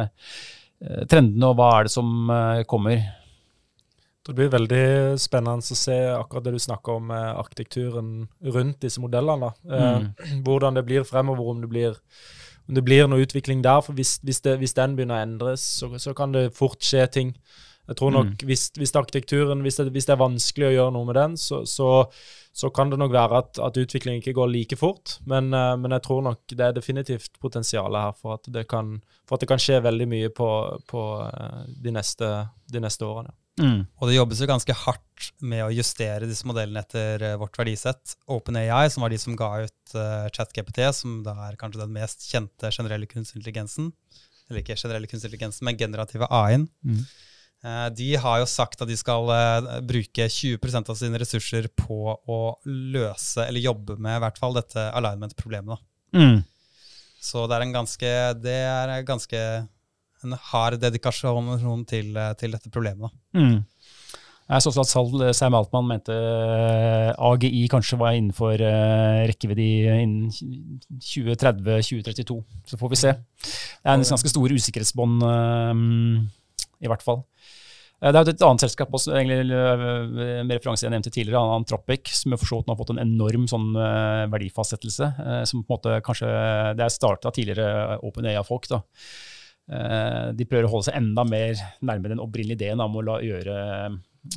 trendene, 1.10 1.50
og 1.50 1.58
hva 1.58 1.68
er 1.78 1.88
det 1.88 1.94
som 1.94 2.32
kommer? 2.70 3.02
Det 4.24 4.32
blir 4.38 4.52
veldig 4.54 4.86
spennende 5.20 5.74
å 5.74 5.76
se 5.76 5.98
akkurat 6.14 6.46
det 6.46 6.54
du 6.54 6.62
snakker 6.62 7.00
om, 7.00 7.10
arkitekturen 7.12 8.14
rundt 8.54 8.80
disse 8.86 9.02
modellene. 9.02 9.50
Mm. 9.66 10.08
Hvordan 10.46 10.78
det 10.78 10.86
blir 10.86 11.04
fremover, 11.08 11.50
om 11.50 11.60
det 11.64 11.72
blir 11.72 11.98
om 12.68 12.76
det 12.76 12.84
blir 12.86 13.08
noe 13.10 13.24
utvikling 13.24 13.62
der. 13.64 13.82
for 13.84 13.96
Hvis, 13.96 14.18
hvis, 14.22 14.40
det, 14.44 14.58
hvis 14.62 14.76
den 14.76 14.96
begynner 14.96 15.20
å 15.20 15.26
endres, 15.26 15.64
så, 15.80 15.90
så, 15.98 16.14
kan 16.16 16.32
det 16.32 16.52
fort 16.56 16.82
skje 16.84 17.06
ting. 17.12 17.34
Jeg 17.84 17.98
tror 17.98 18.14
nok 18.14 18.30
mm. 18.32 18.46
hvis, 18.48 18.70
hvis, 18.78 18.94
arkitekturen, 18.96 19.60
hvis 19.60 19.76
det, 19.76 19.90
hvis 19.92 20.06
det, 20.08 20.14
er 20.14 20.22
vanskelig 20.22 20.70
å 20.70 20.72
gjøre 20.72 20.94
noe 20.94 21.08
med 21.10 21.18
den, 21.18 21.36
så, 21.36 21.60
så, 21.68 21.88
så 22.56 22.70
kan 22.72 22.88
det 22.88 22.98
nok 23.02 23.12
være 23.12 23.42
at, 23.42 23.60
at 23.60 23.76
utviklingen 23.76 24.22
ikke 24.22 24.36
går 24.38 24.48
like 24.54 24.78
fort. 24.80 25.18
Men, 25.28 25.52
uh, 25.52 25.74
men, 25.76 25.92
jeg 25.92 26.06
tror 26.06 26.24
nok 26.24 26.56
det 26.56 26.64
er 26.64 26.76
definitivt 26.76 27.36
potensial 27.44 28.00
her 28.00 28.16
for 28.16 28.38
at 28.38 28.48
det 28.48 28.64
kan, 28.70 28.96
at 29.28 29.44
det 29.44 29.50
kan 29.50 29.60
skje 29.60 29.82
veldig 29.84 30.08
mye 30.08 30.32
på, 30.32 30.50
på 30.88 31.06
uh, 31.20 31.64
de, 31.68 31.92
neste, 31.92 32.30
de 32.72 32.84
neste 32.86 33.04
årene. 33.04 33.36
Mm. 33.60 33.84
Og 34.00 34.08
det 34.10 34.16
jobbes 34.16 34.40
jo 34.42 34.48
ganske 34.50 34.74
hardt 34.74 35.26
med 35.44 35.62
å 35.62 35.72
justere 35.72 36.26
disse 36.26 36.46
modellene 36.48 36.82
etter 36.82 37.22
uh, 37.22 37.36
vårt 37.38 37.58
verdisett. 37.58 38.16
OpenAI, 38.30 38.88
som 38.90 39.04
var 39.04 39.14
de 39.14 39.18
som 39.20 39.36
ga 39.38 39.50
ut 39.66 39.94
uh, 39.94 40.26
ChatGPT, 40.34 40.80
som 40.96 41.20
da 41.26 41.36
er 41.46 41.58
kanskje 41.60 41.84
den 41.84 41.94
mest 41.94 42.26
kjente 42.26 42.72
generelle 42.74 43.08
kunstig 43.10 43.38
intelligensen. 43.38 43.92
Eller 44.48 44.62
ikke 44.62 44.78
generelle 44.80 45.08
kunstig 45.10 45.30
intelligensen, 45.30 45.66
men 45.68 45.78
generative 45.78 46.28
AI-en. 46.34 46.66
Mm. 46.82 47.04
Uh, 47.64 47.86
de 47.96 48.10
har 48.20 48.40
jo 48.42 48.48
sagt 48.50 48.82
at 48.82 48.90
de 48.90 48.96
skal 48.98 49.30
bruke 49.86 50.26
20% 50.28 50.90
av 50.90 50.98
sine 50.98 51.20
ressurser 51.22 51.70
på 51.78 52.16
å 52.18 52.40
løse, 52.66 53.46
eller 53.46 53.62
jobbe 53.62 53.96
med 54.02 54.18
i 54.18 54.24
hvert 54.26 54.42
fall 54.42 54.58
dette 54.58 54.90
alignment-problemet. 54.98 55.86
Mm. 56.14 56.42
Så 57.24 57.46
det 57.48 57.56
er 57.56 57.64
en 57.64 57.78
ganske, 57.78 58.10
det 58.42 58.58
er 58.66 59.06
ganske 59.06 59.38
en 60.24 60.38
hard 60.50 60.80
dedikasjon 60.82 61.86
til, 61.88 62.18
til 62.40 62.56
dette 62.56 62.72
problemet. 62.72 63.12
Mm. 63.36 63.62
Jeg 64.44 64.60
så 64.60 64.72
at 64.76 65.36
Sam 65.38 65.54
Altmann 65.56 65.86
mente 65.88 66.12
eh, 66.12 67.14
AGI 67.16 67.62
kanskje 67.72 67.96
var 67.96 68.12
innenfor 68.12 68.60
uh, 68.60 69.24
rekkevidde 69.24 69.68
innen 70.02 70.28
2030-2032. 71.00 72.36
Så 72.68 72.76
får 72.80 72.92
vi 72.92 72.98
se. 73.00 73.14
Det 73.14 73.88
er 73.88 73.96
en 73.96 74.04
ganske 74.04 74.28
stor 74.28 74.52
usikkerhetsbånd, 74.52 75.24
i 76.84 76.90
hvert 76.92 77.04
fall. 77.04 77.24
Det 78.04 78.20
er 78.20 78.28
et 78.34 78.42
annet 78.44 78.60
selskap 78.60 78.92
også, 78.92 79.14
egentlig, 79.16 79.46
med 79.48 80.52
referanse 80.52 80.84
jeg 80.84 80.92
nevnte 80.92 81.12
tidligere, 81.14 81.40
Antropic, 81.56 82.10
som 82.12 82.34
for 82.36 82.50
så 82.50 82.58
vidt 82.58 82.68
har 82.68 82.76
fått 82.76 82.92
en 82.92 83.00
enorm 83.00 83.46
sånn, 83.48 83.70
verdifastsettelse. 84.28 85.08
som 85.48 85.62
på 85.64 85.72
en 85.72 85.78
måte 85.78 86.00
kanskje, 86.04 86.28
Det 86.76 86.84
er 86.84 86.92
starta 86.92 87.32
tidligere 87.32 87.96
OpenAI-folk. 88.04 88.68
da. 88.68 88.82
De 89.64 90.44
prøver 90.44 90.66
å 90.66 90.70
holde 90.74 90.90
seg 90.90 90.98
enda 90.98 91.22
mer 91.24 91.56
nærme 91.80 92.10
den 92.12 92.20
opprinnelige 92.20 92.58
ideen 92.60 92.82
om 92.84 92.98
å 93.00 93.04
la 93.06 93.20
gjøre 93.24 93.54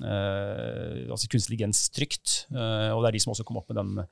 Uh, 0.03 1.07
altså 1.07 1.29
kunstig 1.31 1.55
intelligens 1.55 1.87
trygt. 1.95 2.43
Uh, 2.51 2.91
og 2.91 3.01
det 3.01 3.09
er 3.09 3.17
de 3.17 3.21
som 3.23 3.31
også 3.31 3.45
kom 3.47 3.59
opp 3.61 3.71
med 3.71 3.79
den 3.79 4.07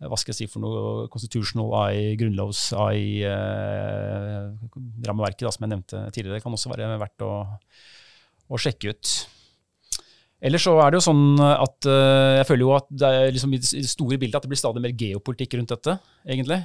hva 0.00 0.16
skal 0.16 0.32
jeg 0.32 0.38
si 0.38 0.46
for 0.48 0.62
noe 0.64 1.08
constitutional 1.12 1.74
AI, 1.76 2.14
grunnlovs 2.16 2.70
AI, 2.72 3.20
rammeverket 5.04 5.44
som 5.52 5.66
jeg 5.66 5.72
nevnte 5.74 5.98
tidligere. 6.14 6.38
Det 6.38 6.44
kan 6.46 6.56
også 6.56 6.70
være 6.72 6.86
verdt 7.02 7.24
å, 7.26 7.34
å 8.48 8.60
sjekke 8.64 8.94
ut. 8.94 9.10
Ellers 10.40 10.64
så 10.64 10.72
er 10.80 10.88
det 10.88 11.02
jo 11.02 11.04
sånn 11.04 11.36
at 11.44 11.84
jeg 11.84 12.48
føler 12.48 12.64
jo 12.64 12.72
at 12.78 12.88
det 12.88 13.10
er 13.12 13.36
liksom 13.36 13.52
i 13.52 13.60
det 13.60 13.84
store 13.92 14.16
bildet 14.22 14.40
at 14.40 14.48
det 14.48 14.54
blir 14.54 14.62
stadig 14.62 14.80
mer 14.86 14.96
geopolitikk 15.04 15.58
rundt 15.60 15.76
dette, 15.76 15.98
egentlig. 16.24 16.62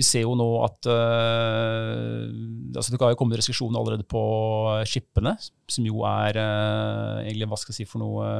Vi 0.00 0.04
ser 0.06 0.24
jo 0.24 0.32
nå 0.38 0.46
at 0.64 0.88
uh, 0.88 2.22
altså 2.72 2.94
Det 2.94 3.00
har 3.02 3.12
jo 3.12 3.18
kommet 3.20 3.36
restriksjoner 3.40 3.76
allerede 3.80 4.06
på 4.08 4.22
skippene, 4.88 5.34
som 5.68 5.84
jo 5.84 6.00
er 6.08 6.38
uh, 6.40 7.20
egentlig, 7.26 7.50
hva 7.50 7.58
skal 7.60 7.74
jeg 7.74 7.82
si 7.82 7.90
for 7.90 8.00
noe, 8.00 8.30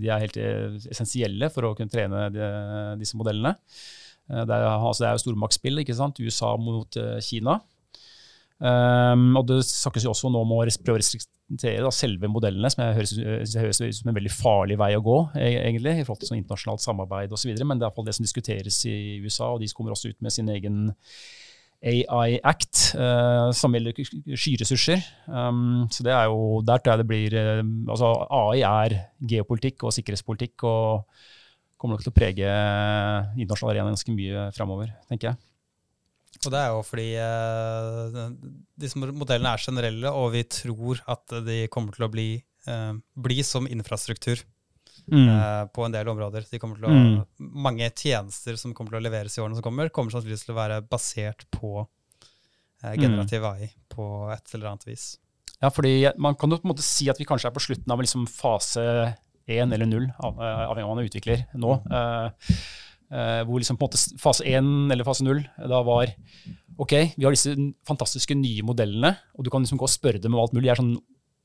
de 0.00 0.10
er 0.10 0.24
helt 0.24 0.40
essensielle 0.90 1.52
for 1.54 1.68
å 1.68 1.76
kunne 1.78 1.92
trene 1.92 2.26
de, 2.34 2.50
disse 2.98 3.18
modellene. 3.18 3.54
Det, 4.26 4.50
er, 4.50 4.64
altså 4.66 5.04
det 5.04 5.08
er 5.08 5.14
jo 5.14 5.22
stormaktsspill, 5.22 5.84
ikke 5.84 5.94
sant? 5.94 6.18
USA 6.18 6.56
mot 6.58 6.98
Kina. 7.22 7.60
Um, 8.56 9.34
og 9.36 9.48
det 9.50 9.58
snakkes 9.68 10.06
jo 10.06 10.14
også 10.14 10.30
nå 10.32 10.40
om 10.40 10.54
å 10.56 10.62
prøve 10.64 10.96
å 10.96 11.00
restriktere 11.02 11.84
da, 11.84 11.90
selve 11.92 12.30
modellene, 12.32 12.70
som 12.72 12.86
høres, 12.96 13.12
høres 13.52 13.80
ut 13.82 13.98
som 13.98 14.10
en 14.10 14.16
veldig 14.16 14.32
farlig 14.32 14.78
vei 14.80 14.94
å 14.96 15.02
gå, 15.04 15.18
e, 15.36 15.50
egentlig, 15.60 15.98
i 16.00 16.06
forhold 16.06 16.22
til 16.22 16.30
sånn 16.32 16.40
internasjonalt 16.40 16.84
samarbeid 16.84 17.34
osv. 17.36 17.52
Men 17.60 17.76
det 17.76 17.84
er 17.84 17.90
iallfall 17.90 18.08
det 18.08 18.16
som 18.16 18.26
diskuteres 18.26 18.80
i 18.88 18.96
USA, 19.24 19.52
og 19.52 19.60
de 19.60 19.68
kommer 19.76 19.92
også 19.92 20.14
ut 20.14 20.24
med 20.24 20.34
sin 20.34 20.48
egen 20.54 20.86
AI 21.86 22.38
Act, 22.40 22.96
uh, 22.96 23.52
som 23.54 23.74
gjelder 23.76 24.00
skyressurser. 24.32 25.04
Um, 25.28 25.84
så 25.92 26.06
det 26.06 26.14
er 26.16 26.30
jo, 26.32 26.62
der 26.64 26.80
tror 26.80 26.94
jeg 26.96 27.02
det 27.02 27.10
blir 27.10 27.36
uh, 27.36 27.60
altså 27.92 28.14
AI 28.32 28.64
er 28.64 28.96
geopolitikk 29.20 29.84
og 29.84 29.92
sikkerhetspolitikk, 29.94 30.64
og 30.64 31.04
kommer 31.76 31.98
nok 31.98 32.06
til 32.06 32.14
å 32.14 32.16
prege 32.16 32.56
internasjonal 33.36 33.74
arena 33.74 33.92
ganske 33.92 34.16
mye 34.16 34.48
framover, 34.56 34.96
tenker 35.10 35.34
jeg. 35.34 35.40
Og 36.46 36.54
det 36.54 36.60
er 36.62 36.74
jo 36.74 36.82
fordi 36.86 37.06
uh, 37.18 38.28
disse 38.78 38.98
modellene 39.00 39.54
er 39.54 39.62
generelle, 39.62 40.12
og 40.12 40.30
vi 40.36 40.44
tror 40.50 41.02
at 41.12 41.38
de 41.46 41.64
kommer 41.72 41.96
til 41.96 42.06
å 42.06 42.10
bli, 42.12 42.28
uh, 42.70 42.94
bli 43.26 43.40
som 43.46 43.68
infrastruktur 43.70 44.40
mm. 45.10 45.26
uh, 45.26 45.64
på 45.74 45.86
en 45.86 45.96
del 45.96 46.12
områder. 46.12 46.46
De 46.46 46.60
til 46.62 46.88
å, 46.88 46.94
mm. 46.94 47.20
Mange 47.66 47.90
tjenester 47.90 48.58
som 48.60 48.74
kommer 48.76 48.94
til 48.94 49.02
å 49.02 49.06
leveres 49.08 49.36
i 49.36 49.44
årene 49.44 49.58
som 49.58 49.66
kommer, 49.66 49.92
kommer 49.92 50.14
sannsynligvis 50.14 50.46
til 50.46 50.56
å 50.56 50.60
være 50.62 50.80
basert 50.86 51.46
på 51.54 51.84
generativ 52.86 53.40
mm. 53.42 53.46
AI 53.50 53.70
på 53.90 54.04
et 54.30 54.52
eller 54.54 54.68
annet 54.70 54.84
vis. 54.86 55.14
Ja, 55.62 55.70
fordi 55.72 56.10
man 56.20 56.36
kan 56.36 56.52
jo 56.52 56.58
på 56.60 56.68
en 56.68 56.74
måte 56.74 56.84
si 56.84 57.08
at 57.08 57.18
vi 57.18 57.26
kanskje 57.26 57.48
er 57.48 57.54
på 57.56 57.62
slutten 57.64 57.92
av 57.92 58.02
liksom 58.02 58.26
fase 58.28 58.82
én 59.46 59.72
eller 59.72 59.88
null, 59.88 60.08
avhengig 60.18 60.66
av 60.66 60.76
hva 60.76 60.88
man 60.90 61.06
utvikler 61.06 61.46
nå. 61.56 61.78
Uh, 61.86 62.28
hvor 63.06 63.60
liksom 63.62 63.76
på 63.78 63.86
en 63.86 63.92
måte 63.92 64.18
fase 64.18 64.42
1 64.42 64.90
eller 64.90 65.06
fase 65.06 65.22
0 65.22 65.38
da 65.70 65.78
var 65.86 66.10
OK, 66.76 66.94
vi 67.14 67.24
har 67.24 67.34
disse 67.34 67.52
fantastiske 67.86 68.34
nye 68.36 68.64
modellene, 68.66 69.12
og 69.38 69.46
du 69.46 69.50
kan 69.52 69.62
liksom 69.62 69.78
gå 69.80 69.86
og 69.86 69.92
spørre 69.92 70.20
dem 70.20 70.34
om 70.34 70.42
alt 70.42 70.56
mulig. 70.56 70.66
De 70.66 70.72
er 70.74 70.80
sånn, 70.80 70.96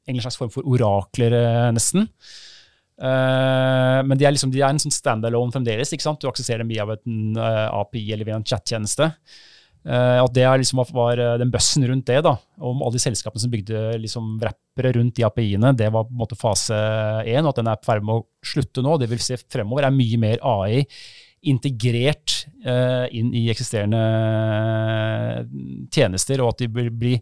en 0.10 0.24
slags 0.24 0.40
form 0.40 0.50
for 0.52 0.66
orakler, 0.68 1.36
eh, 1.38 1.68
nesten. 1.76 2.10
Men 3.02 4.14
de 4.14 4.26
er, 4.28 4.34
liksom, 4.36 4.52
de 4.54 4.60
er 4.62 4.70
en 4.70 4.82
sånn 4.82 4.94
standalone 4.94 5.50
fremdeles. 5.50 5.90
ikke 5.90 6.06
sant? 6.06 6.20
Du 6.22 6.28
aksesserer 6.30 6.62
dem 6.62 6.70
via 6.70 6.84
en 6.86 7.38
API 7.40 8.04
eller 8.14 8.28
via 8.28 8.36
en 8.38 8.46
chattjeneste. 8.46 9.08
Uh, 9.82 10.22
at 10.22 10.34
det 10.36 10.46
liksom 10.62 10.84
var 10.94 11.18
den 11.42 11.50
bøssen 11.50 11.82
rundt 11.90 12.06
det, 12.06 12.20
da, 12.22 12.36
om 12.62 12.84
alle 12.86 12.94
de 12.94 13.02
selskapene 13.02 13.42
som 13.42 13.50
bygde 13.50 13.80
liksom 14.04 14.36
rappere 14.38 14.92
rundt 15.00 15.16
de 15.18 15.26
API-ene, 15.26 15.72
det 15.74 15.88
var 15.90 16.06
på 16.06 16.14
en 16.14 16.20
måte 16.22 16.38
fase 16.38 16.78
én, 17.26 17.42
og 17.42 17.50
at 17.50 17.62
den 17.64 17.72
er 17.72 17.80
i 17.80 17.88
ferd 17.88 18.06
med 18.06 18.20
å 18.20 18.26
slutte 18.46 18.84
nå. 18.86 19.00
Det 19.02 19.10
vil 19.10 19.24
si 19.24 19.40
fremover 19.42 19.88
er 19.88 19.96
mye 19.96 20.22
mer 20.22 20.44
AI 20.46 20.84
integrert 21.50 22.44
uh, 22.68 23.08
inn 23.10 23.32
i 23.38 23.48
eksisterende 23.54 24.02
tjenester, 25.94 26.44
og 26.44 26.54
at 26.54 26.62
de 26.62 26.70
blir, 26.70 26.92
blir 26.94 27.18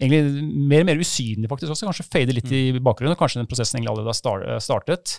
egentlig 0.00 0.42
mer 0.70 0.82
og 0.82 0.90
mer 0.90 1.02
usynlige 1.02 1.50
faktisk 1.50 1.74
også. 1.74 1.86
Kanskje 1.90 2.08
fader 2.10 2.36
litt 2.36 2.50
i 2.50 2.64
mm. 2.74 2.82
bakgrunnen, 2.82 3.14
og 3.14 3.20
kanskje 3.20 3.42
den 3.42 3.50
prosessen 3.50 3.78
egentlig 3.78 3.94
allerede 3.94 4.16
har 4.18 4.62
startet. 4.64 5.18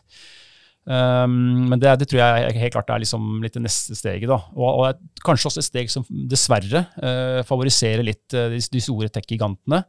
Um, 0.89 1.67
men 1.69 1.77
det, 1.77 1.91
det, 2.01 2.08
tror 2.10 2.21
jeg 2.21 2.62
helt 2.63 2.73
klart 2.73 2.89
er 2.89 3.01
liksom 3.03 3.43
litt 3.43 3.53
det 3.58 3.62
neste 3.62 3.97
steget. 3.97 4.29
da, 4.32 4.39
Og, 4.55 4.79
og 4.82 5.25
kanskje 5.25 5.51
også 5.51 5.62
et 5.62 5.67
steg 5.67 5.91
som 5.93 6.08
dessverre 6.10 6.86
uh, 6.97 7.41
favoriserer 7.45 8.05
litt 8.05 8.25
uh, 8.34 8.47
de, 8.53 8.62
de, 8.73 8.82
store 8.82 9.12
tech-gigantene. 9.13 9.84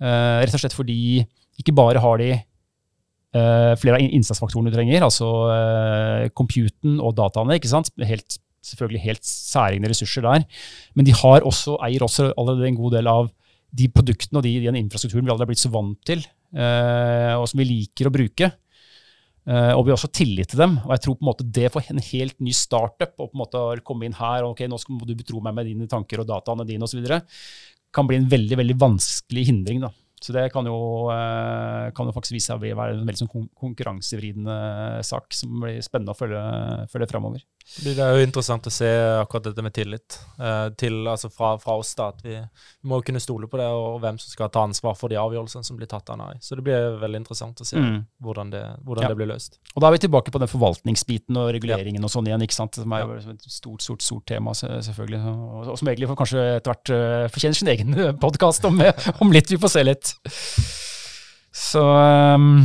Uh, 0.00 0.40
rett 0.42 0.56
og 0.56 0.62
slett 0.62 0.76
fordi 0.76 1.22
ikke 1.60 1.76
bare 1.76 2.02
har 2.02 2.20
de 2.20 2.34
flere 3.30 3.98
av 3.98 4.02
innsatsfaktorene 4.02 4.72
du 4.72 4.76
trenger, 4.76 5.04
altså 5.06 5.26
uh, 5.50 6.28
computen 6.36 6.98
og 6.98 7.14
dataene. 7.18 7.58
ikke 7.60 7.70
sant? 7.70 7.92
Helt, 8.02 8.38
selvfølgelig 8.66 9.04
helt 9.04 9.26
særegne 9.26 9.90
ressurser 9.92 10.26
der. 10.26 10.46
Men 10.98 11.06
de 11.06 11.14
har 11.14 11.46
også, 11.46 11.76
eier 11.86 12.02
også 12.06 12.32
allerede 12.34 12.70
en 12.70 12.80
god 12.80 12.98
del 12.98 13.10
av 13.10 13.30
de 13.70 13.86
produktene 13.94 14.40
og 14.40 14.46
de, 14.46 14.56
den 14.64 14.80
infrastrukturen 14.80 15.28
vi 15.28 15.30
aldri 15.30 15.46
er 15.46 15.52
blitt 15.52 15.62
så 15.62 15.70
vant 15.70 16.00
til, 16.06 16.24
uh, 16.58 17.38
og 17.38 17.46
som 17.50 17.62
vi 17.62 17.70
liker 17.70 18.10
å 18.10 18.14
bruke. 18.14 18.52
Og 19.50 19.80
vi 19.82 19.90
har 19.90 19.96
også 19.96 20.10
tillit 20.14 20.50
til 20.52 20.60
dem. 20.60 20.74
Og 20.84 20.90
jeg 20.92 21.00
tror 21.02 21.14
på 21.16 21.24
en 21.24 21.28
måte 21.30 21.44
det 21.56 21.70
for 21.72 21.90
en 21.90 22.02
helt 22.04 22.36
ny 22.44 22.52
startup 22.54 23.16
å 23.16 23.24
på 23.24 23.34
en 23.34 23.40
måte 23.40 23.62
komme 23.88 24.04
inn 24.06 24.14
her 24.14 24.44
og 24.44 24.52
ok, 24.52 24.60
nå 24.68 24.78
skal 24.78 25.00
du 25.08 25.14
betro 25.16 25.40
meg 25.42 25.56
med 25.56 25.66
dine 25.66 25.88
tanker 25.90 26.20
og 26.22 26.28
dataene 26.28 26.66
dine 26.68 26.86
osv., 26.86 27.00
kan 27.90 28.06
bli 28.06 28.20
en 28.20 28.28
veldig 28.30 28.60
veldig 28.60 28.76
vanskelig 28.78 29.46
hindring. 29.48 29.80
da. 29.82 29.90
Så 30.20 30.34
det 30.36 30.50
kan 30.52 30.66
jo, 30.68 31.08
eh, 31.08 31.90
kan 31.96 32.08
jo 32.08 32.12
faktisk 32.12 32.36
vise 32.36 32.52
seg 32.52 32.60
å 32.60 32.76
være 32.76 32.98
en 32.98 33.06
veldig 33.08 33.22
sånn 33.22 33.48
konkurransevridende 33.56 34.56
sak 35.06 35.32
som 35.32 35.62
blir 35.62 35.80
spennende 35.84 36.12
å 36.12 36.18
følge, 36.18 36.42
følge 36.92 37.08
fremover. 37.08 37.44
Det 37.70 37.92
er 38.02 38.16
jo 38.18 38.24
interessant 38.26 38.66
å 38.66 38.70
se 38.72 38.88
akkurat 39.20 39.44
dette 39.46 39.62
med 39.62 39.72
tillit 39.74 40.16
eh, 40.42 40.72
til, 40.80 40.96
altså 41.06 41.28
fra, 41.30 41.52
fra, 41.62 41.76
oss. 41.78 41.92
da, 41.94 42.08
at 42.10 42.24
vi, 42.24 42.34
må 42.82 42.98
må 42.98 43.04
kunne 43.06 43.22
stole 43.22 43.46
på 43.50 43.60
det, 43.60 43.68
og 43.70 44.00
hvem 44.02 44.18
som 44.18 44.32
skal 44.32 44.50
ta 44.50 44.64
ansvar 44.66 44.96
for 44.98 45.12
de 45.12 45.18
avgjørelsene 45.20 45.66
som 45.66 45.78
blir 45.78 45.88
tatt 45.90 46.10
av 46.10 46.18
NAI. 46.18 46.40
Så 46.42 46.58
det 46.58 46.64
blir 46.66 46.98
veldig 47.00 47.22
interessant 47.22 47.62
å 47.62 47.68
se 47.68 47.78
mm. 47.78 48.00
hvordan, 48.26 48.50
det, 48.50 48.64
hvordan 48.82 49.06
ja. 49.06 49.12
det, 49.12 49.18
blir 49.20 49.30
løst. 49.30 49.60
Og 49.76 49.84
Da 49.84 49.88
er 49.88 49.96
vi 49.96 50.02
tilbake 50.02 50.34
på 50.34 50.42
den 50.42 50.50
forvaltningsbiten 50.50 51.38
og 51.38 51.52
reguleringen 51.54 52.02
ja. 52.02 52.10
og 52.10 52.14
sånn 52.16 52.30
igjen, 52.32 52.46
ikke 52.48 52.58
sant? 52.58 52.80
som 52.82 52.98
er 52.98 53.06
jo 53.06 53.18
et 53.36 53.46
stort, 53.46 53.86
stort, 53.86 54.04
stort 54.04 54.26
tema, 54.34 54.56
selvfølgelig. 54.58 55.22
Og, 55.30 55.72
og 55.72 55.80
som 55.80 55.94
egentlig 55.94 56.10
kanskje 56.18 56.46
etter 56.58 56.74
hvert 56.74 56.94
uh, 56.94 57.30
fortjener 57.30 57.62
sin 57.62 57.74
egen 57.76 57.98
podkast 58.20 58.66
om, 58.66 58.82
om 59.22 59.34
litt. 59.34 59.50
Vi 59.52 59.62
får 59.62 59.76
se 59.78 59.86
litt. 59.86 60.16
Så 61.54 61.82
um, 61.82 62.64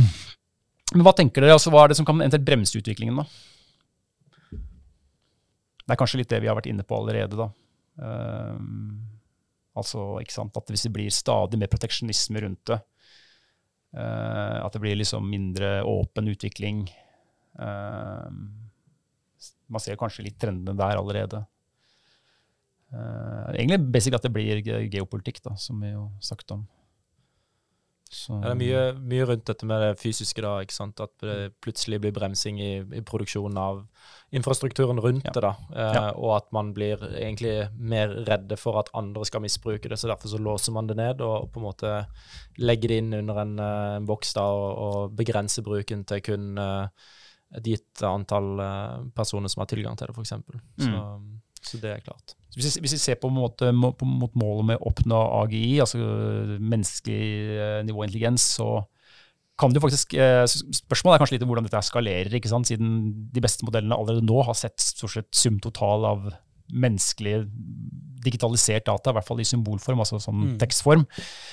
Men 0.94 1.06
hva 1.06 1.14
tenker 1.14 1.44
dere? 1.44 1.54
Altså, 1.54 1.70
hva 1.74 1.84
er 1.84 1.92
det 1.92 2.00
som 2.00 2.06
kan 2.08 2.18
eventuelt 2.18 2.46
bremse 2.46 2.78
utviklingen, 2.78 3.22
da? 3.22 3.54
Det 5.86 5.94
er 5.94 6.00
kanskje 6.00 6.18
litt 6.18 6.32
det 6.32 6.40
vi 6.42 6.50
har 6.50 6.58
vært 6.58 6.68
inne 6.70 6.84
på 6.86 6.98
allerede, 6.98 7.38
da. 7.38 7.46
Um, 7.96 8.98
altså, 9.78 10.18
ikke 10.20 10.34
sant, 10.34 10.56
at 10.58 10.72
hvis 10.72 10.84
det 10.88 10.92
blir 10.96 11.14
stadig 11.14 11.60
mer 11.60 11.70
proteksjonisme 11.70 12.42
rundt 12.42 12.72
det, 12.72 12.80
uh, 13.94 14.64
at 14.64 14.74
det 14.74 14.82
blir 14.82 14.98
liksom 14.98 15.28
mindre 15.30 15.78
åpen 15.86 16.32
utvikling 16.32 16.84
uh, 17.62 18.28
Man 19.70 19.82
ser 19.82 19.98
kanskje 19.98 20.26
litt 20.26 20.40
trendene 20.42 20.74
der 20.78 20.98
allerede. 20.98 21.44
Uh, 22.90 23.54
egentlig 23.54 23.80
basic 23.94 24.18
at 24.18 24.26
det 24.26 24.34
blir 24.34 24.62
geopolitikk, 24.66 25.38
da, 25.46 25.54
som 25.58 25.78
vi 25.82 25.94
jo 25.94 26.08
snakket 26.22 26.58
om. 26.58 26.66
Så. 28.10 28.36
Ja, 28.36 28.52
det 28.52 28.52
er 28.52 28.58
mye, 28.60 28.82
mye, 29.10 29.24
rundt 29.26 29.48
dette 29.48 29.66
med 29.66 29.82
det 29.82 29.96
fysiske, 29.98 30.42
da. 30.44 30.60
ikke 30.62 30.76
sant? 30.76 31.00
At 31.02 31.12
det 31.24 31.56
plutselig 31.64 31.98
blir 32.04 32.14
bremsing 32.14 32.60
i, 32.62 32.70
i 32.94 33.02
produksjonen 33.06 33.58
av 33.58 33.80
infrastrukturen 34.36 35.00
rundt 35.02 35.26
ja. 35.26 35.34
det. 35.34 35.42
da, 35.42 35.52
eh, 35.74 35.96
ja. 35.98 36.04
Og 36.14 36.36
at 36.36 36.48
man 36.54 36.70
blir 36.76 37.02
egentlig 37.10 37.56
mer 37.74 38.14
redde 38.28 38.58
for 38.60 38.78
at 38.78 38.92
andre 38.96 39.26
skal 39.26 39.42
misbruke 39.42 39.90
det. 39.90 39.98
så 39.98 40.12
Derfor 40.12 40.32
så 40.32 40.38
låser 40.38 40.76
man 40.76 40.86
det 40.86 40.98
ned 41.00 41.20
og 41.26 41.50
på 41.52 41.60
en 41.60 41.66
måte 41.66 41.92
legger 42.62 42.94
det 42.94 43.02
inn 43.02 43.12
under 43.20 43.42
en, 43.42 43.58
eh, 43.58 43.92
en 43.98 44.08
boks 44.08 44.34
da, 44.38 44.46
og, 44.54 44.70
og 44.86 45.16
begrenser 45.18 45.66
bruken 45.66 46.06
til 46.06 46.22
kun 46.30 46.52
eh, 46.62 47.10
et 47.56 47.70
gitt 47.74 48.06
antall 48.06 48.54
eh, 48.62 49.04
personer 49.16 49.50
som 49.50 49.62
har 49.62 49.70
tilgang 49.70 49.98
til 49.98 50.10
det, 50.10 50.16
f.eks. 50.16 50.36
Mm. 50.46 50.86
Så 50.86 51.04
Så 51.66 51.82
det 51.82 51.90
er 51.90 52.02
klart. 52.06 52.36
Hvis 52.56 52.78
vi, 52.80 52.88
ser 52.96 53.18
på, 53.20 53.28
måte, 53.28 53.68
på, 53.68 54.08
mot 54.08 54.32
målet 54.38 54.70
med 54.70 54.78
å 54.80 54.88
oppnå 54.88 55.18
AGI, 55.42 55.80
altså 55.84 56.00
menneskelig 56.56 57.26
eh, 57.52 57.80
nivå 57.84 58.06
intelligens, 58.06 58.46
så 58.56 58.78
kan 59.60 59.72
det 59.72 59.80
jo 59.80 59.86
faktisk 59.86 60.14
eh, 60.20 60.44
Spørsmålet 60.48 61.16
er 61.16 61.22
kanskje 61.22 61.36
litt 61.36 61.46
hvordan 61.48 61.68
dette 61.68 61.84
skalerer, 61.84 62.38
ikke 62.38 62.52
sant? 62.52 62.68
siden 62.68 62.96
de 63.32 63.44
beste 63.44 63.66
modellene 63.68 63.96
allerede 63.96 64.24
nå 64.24 64.40
har 64.48 64.56
sett 64.56 64.80
stort 64.80 65.16
sett 65.18 65.30
sum 65.36 65.60
total 65.64 66.08
av 66.08 66.26
menneskelig 66.72 67.44
digitalisert 68.26 68.86
data, 68.88 69.12
i 69.12 69.16
hvert 69.16 69.28
fall 69.28 69.40
i 69.42 69.46
symbolform, 69.46 70.00
altså 70.02 70.18
sånn 70.22 70.40
mm. 70.40 70.54
tekstform. 70.58 71.04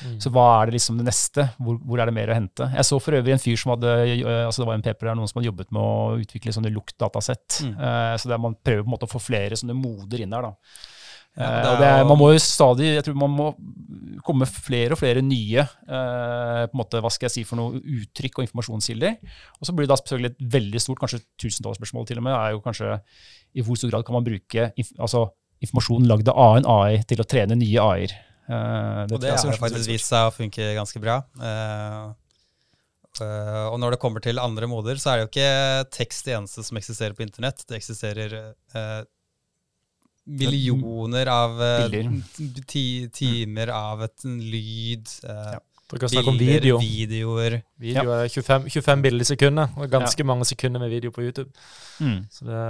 Mm. 0.08 0.16
Så 0.24 0.32
hva 0.34 0.46
er 0.56 0.70
det 0.70 0.78
liksom 0.80 0.98
det 0.98 1.06
neste? 1.06 1.46
Hvor, 1.60 1.78
hvor, 1.84 2.02
er 2.02 2.10
det 2.10 2.16
mer 2.18 2.32
å 2.32 2.38
hente? 2.38 2.70
Jeg 2.74 2.88
så 2.88 2.98
for 3.04 3.20
øvrig 3.20 3.36
en 3.36 3.44
fyr 3.44 3.60
som 3.60 3.76
hadde 3.76 3.92
altså 4.48 4.63
det 4.63 4.70
var 4.72 4.80
en 4.80 4.86
paper 4.86 5.12
der 5.12 5.20
noen 5.20 5.30
som 5.30 5.39
hadde 5.39 5.52
jobbet 5.52 5.70
med 5.76 5.84
å 5.84 6.24
utvikle 6.24 6.56
sånne 6.56 6.74
luktdatasett. 6.74 7.60
Mm. 7.68 7.76
Uh, 7.78 8.16
så 8.18 8.42
man 8.42 8.58
prøver 8.58 8.82
på 8.82 8.89
en 8.89 8.96
måte 8.96 9.10
å 9.10 9.13
få 9.13 9.22
flere 9.22 9.60
sånne 9.60 9.78
moder 9.78 10.26
inn 10.26 10.34
der. 10.34 10.50
da. 10.50 10.89
Ja, 11.34 11.50
eh, 11.50 11.78
det 11.80 11.88
er, 11.89 12.04
man 12.06 12.19
må 12.19 12.30
jo 12.34 12.41
stadig, 12.41 12.91
jeg 12.93 13.06
tror 13.08 13.15
man 13.24 13.34
må 13.34 13.48
komme 14.24 14.48
flere 14.48 14.96
og 14.96 15.00
flere 15.02 15.24
nye 15.26 15.63
eh, 15.63 16.63
på 16.69 16.76
en 16.76 16.80
måte, 16.80 17.02
hva 17.04 17.12
skal 17.12 17.28
jeg 17.28 17.36
si 17.36 17.46
for 17.48 17.60
noe 17.60 17.82
uttrykk 17.82 18.39
og 18.39 18.48
informasjonskilder. 18.48 19.17
Og 19.60 19.67
så 19.67 19.76
blir 19.76 19.88
det 19.88 19.93
da 19.93 20.00
selvfølgelig 20.00 20.34
et 20.34 20.43
veldig 20.58 20.84
stort, 20.84 21.02
kanskje 21.02 21.24
tusentallsspørsmål 21.41 22.10
til 22.10 22.22
og 22.22 22.28
med, 22.28 22.38
er 22.38 22.56
jo 22.56 22.63
kanskje 22.63 22.98
i 23.54 23.65
hvor 23.65 23.80
stor 23.80 23.91
grad 23.93 24.06
kan 24.08 24.17
man 24.17 24.28
bruke 24.28 24.69
altså, 24.74 25.28
informasjon 25.63 26.08
lagd 26.10 26.32
av 26.32 26.43
annen 26.46 26.69
AI 26.69 27.04
til 27.10 27.24
å 27.24 27.28
trene 27.28 27.58
nye 27.60 27.88
AI-er. 27.91 28.17
Eh, 28.43 29.00
det 29.08 29.17
og 29.17 29.24
det 29.24 29.34
har 29.36 29.62
faktisk 29.62 29.89
vist 29.91 30.12
seg 30.12 30.30
å 30.30 30.36
funke 30.36 30.74
ganske 30.78 31.02
bra. 31.04 31.24
Eh, 31.41 32.12
Uh, 33.22 33.69
og 33.69 33.76
når 33.78 33.93
det 33.93 34.00
kommer 34.02 34.24
til 34.26 34.41
andre 34.41 34.65
moder, 34.65 34.98
så 34.98 35.12
er 35.12 35.19
det 35.19 35.24
jo 35.24 35.30
ikke 35.30 35.89
tekst 35.93 36.26
det 36.26 36.34
eneste 36.34 36.63
som 36.65 36.80
eksisterer 36.80 37.13
på 37.13 37.22
internett. 37.22 37.62
Det 37.69 37.78
eksisterer 37.78 38.34
uh, 38.74 39.04
millioner 40.23 41.29
av 41.31 41.59
uh, 41.59 41.95
ti, 42.67 43.09
timer 43.13 43.71
av 43.75 44.03
et 44.07 44.25
lyd. 44.25 45.07
Uh, 45.27 45.53
ja. 45.57 45.62
Bilder, 45.93 46.33
video. 46.39 46.77
videoer. 46.81 47.59
Video 47.77 48.13
er 48.15 48.29
25, 48.31 48.63
25 48.73 49.01
bilder 49.03 49.21
i 49.21 49.27
sekundet, 49.29 49.75
og 49.77 49.91
ganske 49.91 50.23
ja. 50.23 50.25
mange 50.25 50.47
sekunder 50.49 50.81
med 50.81 50.89
video 50.89 51.13
på 51.13 51.21
YouTube. 51.21 51.51
Mm. 52.01 52.23
Det, 52.47 52.62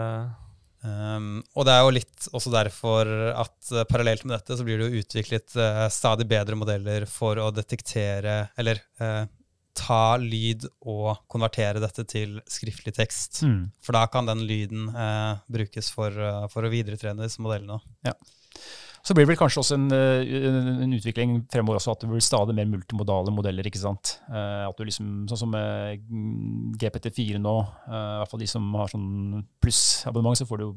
um, 0.84 1.30
og 1.56 1.68
det 1.70 1.76
er 1.76 1.86
jo 1.86 1.94
litt 1.96 2.28
også 2.34 2.52
derfor 2.52 3.14
at 3.32 3.72
uh, 3.72 3.86
parallelt 3.88 4.26
med 4.28 4.36
dette 4.36 4.58
så 4.60 4.66
blir 4.68 4.82
det 4.82 4.90
jo 4.90 5.06
utviklet 5.06 5.56
stadig 5.94 6.28
bedre 6.28 6.60
modeller 6.60 7.08
for 7.08 7.40
å 7.40 7.48
detektere, 7.56 8.42
eller 8.60 8.84
ta 9.78 10.16
lyd 10.22 10.68
og 10.86 11.26
konvertere 11.32 11.82
dette 11.82 12.06
til 12.10 12.38
skriftlig 12.50 12.94
tekst. 12.96 13.42
Mm. 13.46 13.68
For 13.84 13.98
da 13.98 14.06
kan 14.12 14.30
den 14.30 14.46
lyden 14.48 14.88
eh, 14.94 15.44
brukes 15.52 15.92
for, 15.94 16.14
uh, 16.14 16.46
for, 16.54 16.66
å 16.66 16.72
videretrene 16.74 17.26
disse 17.26 17.42
modellene. 17.44 17.80
Ja. 18.06 18.14
Så 19.04 19.12
blir 19.12 19.26
det 19.26 19.34
vel 19.34 19.40
kanskje 19.42 19.60
også 19.60 19.76
en, 19.76 19.90
eh, 19.92 20.30
en, 20.48 20.94
utvikling 20.96 21.34
fremover 21.52 21.76
også 21.76 21.92
at 21.92 22.06
det 22.06 22.08
blir 22.08 22.24
stadig 22.24 22.54
mer 22.56 22.70
multimodale 22.72 23.34
modeller. 23.36 23.68
ikke 23.68 23.82
sant? 23.82 24.14
Uh, 24.30 24.70
at 24.70 24.78
du 24.78 24.86
liksom, 24.88 25.10
Sånn 25.28 25.42
som 25.42 25.52
med 25.52 26.06
GPT4 26.80 27.42
nå, 27.42 27.56
i 27.90 28.04
hvert 28.22 28.32
fall 28.32 28.44
de 28.46 28.48
som 28.48 28.70
har 28.80 28.94
sånn 28.94 29.42
plussabonnement, 29.60 30.40
så 30.40 30.48
får 30.48 30.62
du 30.62 30.70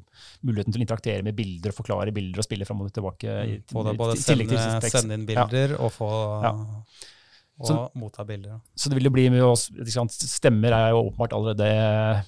muligheten 0.48 0.74
til 0.74 0.82
å 0.82 0.86
interaktere 0.88 1.26
med 1.26 1.36
bilder 1.38 1.70
og 1.70 1.78
forklare 1.78 2.16
bilder 2.16 2.42
og 2.42 2.48
spille 2.48 2.66
fram 2.66 2.82
og 2.82 2.90
tilbake. 2.96 3.36
I, 3.44 3.60
mm. 3.60 3.68
både, 3.76 3.94
både 4.00 4.16
sende, 4.18 4.64
sende, 4.88 5.20
inn 5.20 5.28
bilder 5.28 5.76
ja. 5.76 5.84
og 5.84 5.94
få 5.94 6.10
ja 6.48 6.56
og 7.56 7.68
så, 7.70 7.76
motta 7.96 8.24
bilder. 8.28 8.58
Så 8.76 8.90
det 8.90 8.98
vil 8.98 9.08
jo 9.08 9.14
bli 9.14 9.26
med 9.32 9.44
oss, 9.46 9.70
Stemmer 10.28 10.74
er 10.76 10.90
jo 10.92 11.06
åpenbart 11.06 11.32
allerede 11.36 11.68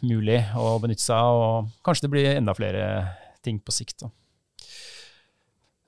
mulig 0.01 0.41
å 0.57 0.79
benytte 0.81 1.05
seg 1.05 1.21
av, 1.21 1.41
og 1.45 1.85
kanskje 1.85 2.07
det 2.07 2.13
blir 2.15 2.29
enda 2.33 2.55
flere 2.57 2.87
ting 3.45 3.61
på 3.61 3.75
sikt. 3.75 4.07
Da. 4.07 4.11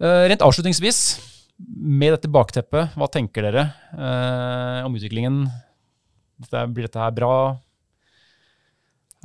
Uh, 0.00 0.24
rent 0.29 0.44
avslutningsvis, 0.44 1.00
med 1.61 2.14
dette 2.14 2.29
bakteppet, 2.33 2.94
hva 2.96 3.09
tenker 3.12 3.48
dere 3.48 3.66
uh, 3.92 4.87
om 4.87 4.96
utviklingen? 4.96 5.42
Dette, 6.40 6.66
blir 6.72 6.88
dette 6.88 7.00
her 7.00 7.12
bra? 7.16 7.35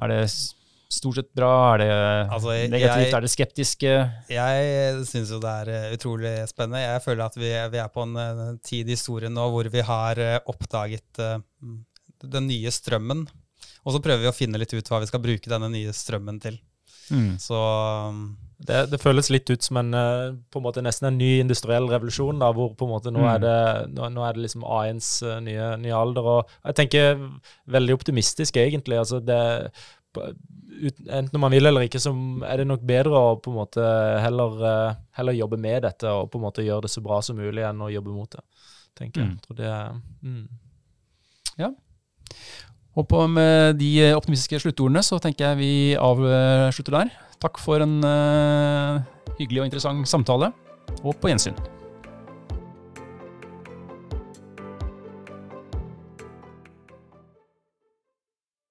Er 0.03 0.11
det 0.11 0.23
stort 0.95 1.19
sett 1.19 1.31
bra? 1.35 1.51
Er 1.73 1.81
det 1.81 1.89
altså, 2.35 2.53
negativt? 2.71 3.05
Jeg, 3.05 3.13
er 3.17 3.25
det 3.25 3.31
skeptiske? 3.33 3.95
Jeg 4.31 5.07
syns 5.09 5.33
jo 5.33 5.39
det 5.43 5.55
er 5.63 5.73
eh, 5.73 5.95
utrolig 5.97 6.35
spennende. 6.51 6.83
Jeg 6.83 7.03
føler 7.05 7.25
at 7.27 7.39
vi, 7.39 7.51
vi 7.73 7.81
er 7.83 7.91
på 7.93 8.05
en, 8.05 8.15
en 8.21 8.61
tid 8.65 8.89
i 8.89 8.97
historien 8.97 9.35
nå 9.35 9.49
hvor 9.53 9.69
vi 9.71 9.83
har 9.85 10.21
eh, 10.21 10.37
oppdaget 10.51 11.21
uh, 11.21 11.37
den 12.23 12.49
nye 12.49 12.73
strømmen. 12.73 13.25
Og 13.85 13.93
så 13.93 14.01
prøver 14.01 14.25
vi 14.25 14.31
å 14.31 14.35
finne 14.35 14.61
litt 14.61 14.73
ut 14.73 14.89
hva 14.89 15.03
vi 15.03 15.11
skal 15.11 15.23
bruke 15.23 15.51
denne 15.51 15.69
nye 15.73 15.93
strømmen 15.93 16.41
til. 16.41 16.57
Mm. 17.13 17.35
Så 17.37 17.57
um, 18.09 18.23
det, 18.57 18.85
det, 18.89 18.99
føles 19.01 19.29
litt 19.29 19.49
ut 19.51 19.61
som 19.61 19.77
en, 19.81 19.91
på 20.49 20.59
en 20.59 20.63
måte 20.65 20.81
nesten 20.81 21.09
en 21.09 21.19
ny 21.19 21.35
industriell 21.41 21.89
revolusjon, 21.91 22.39
da, 22.41 22.49
hvor 22.55 22.71
på 22.77 22.87
en 22.87 22.93
måte 22.95 23.11
nå, 23.13 23.21
mm. 23.21 23.29
er, 23.33 23.43
det, 23.43 23.57
nå, 23.97 24.09
nå 24.15 24.23
er 24.25 24.37
det 24.37 24.45
liksom 24.45 24.65
A1s 24.65 25.09
nye, 25.45 25.73
nye, 25.83 25.97
alder. 25.97 26.29
og 26.37 26.55
Jeg 26.63 26.79
tenker 26.79 27.21
veldig 27.75 27.97
optimistisk, 27.99 28.57
egentlig. 28.61 28.97
altså 29.01 29.19
det 29.21 29.41
enten 30.15 31.39
man 31.39 31.53
vil 31.53 31.65
eller 31.65 31.85
ikke, 31.87 32.01
så 32.01 32.11
er 32.47 32.61
det 32.61 32.67
nok 32.67 32.83
bedre 32.87 33.15
å 33.15 33.35
på 33.41 33.51
en 33.51 33.59
måte 33.61 33.85
heller, 34.23 34.59
eh, 34.69 34.99
heller, 35.19 35.37
jobbe 35.37 35.59
med 35.61 35.83
dette 35.87 36.11
og 36.11 36.29
på 36.31 36.39
en 36.39 36.45
måte 36.47 36.65
gjøre 36.65 36.87
det 36.87 36.93
så 36.93 37.03
bra 37.05 37.21
som 37.25 37.39
mulig 37.39 37.65
enn 37.65 37.81
å 37.81 37.91
jobbe 37.93 38.13
mot 38.15 38.31
det. 38.31 38.43
tenker 38.95 39.21
jeg. 39.21 39.31
Mm. 39.35 39.55
Det, 39.57 39.71
mm. 40.23 40.43
Ja. 41.59 41.71
Og 42.95 43.07
på 43.11 43.25
med 43.27 43.75
de 43.79 43.91
optimistiske 44.15 44.61
sluttordene 44.63 45.03
så 45.03 45.19
tenker 45.19 45.49
jeg 45.49 45.59
vi 45.59 45.73
avslutter 45.99 47.01
der. 47.01 47.15
Takk 47.43 47.59
for 47.59 47.83
en 47.83 47.99
uh, 48.07 49.03
hyggelig 49.35 49.65
og 49.65 49.71
interessant 49.71 50.07
samtale, 50.07 50.53
og 51.03 51.17
på 51.19 51.33
gjensyn. 51.33 51.74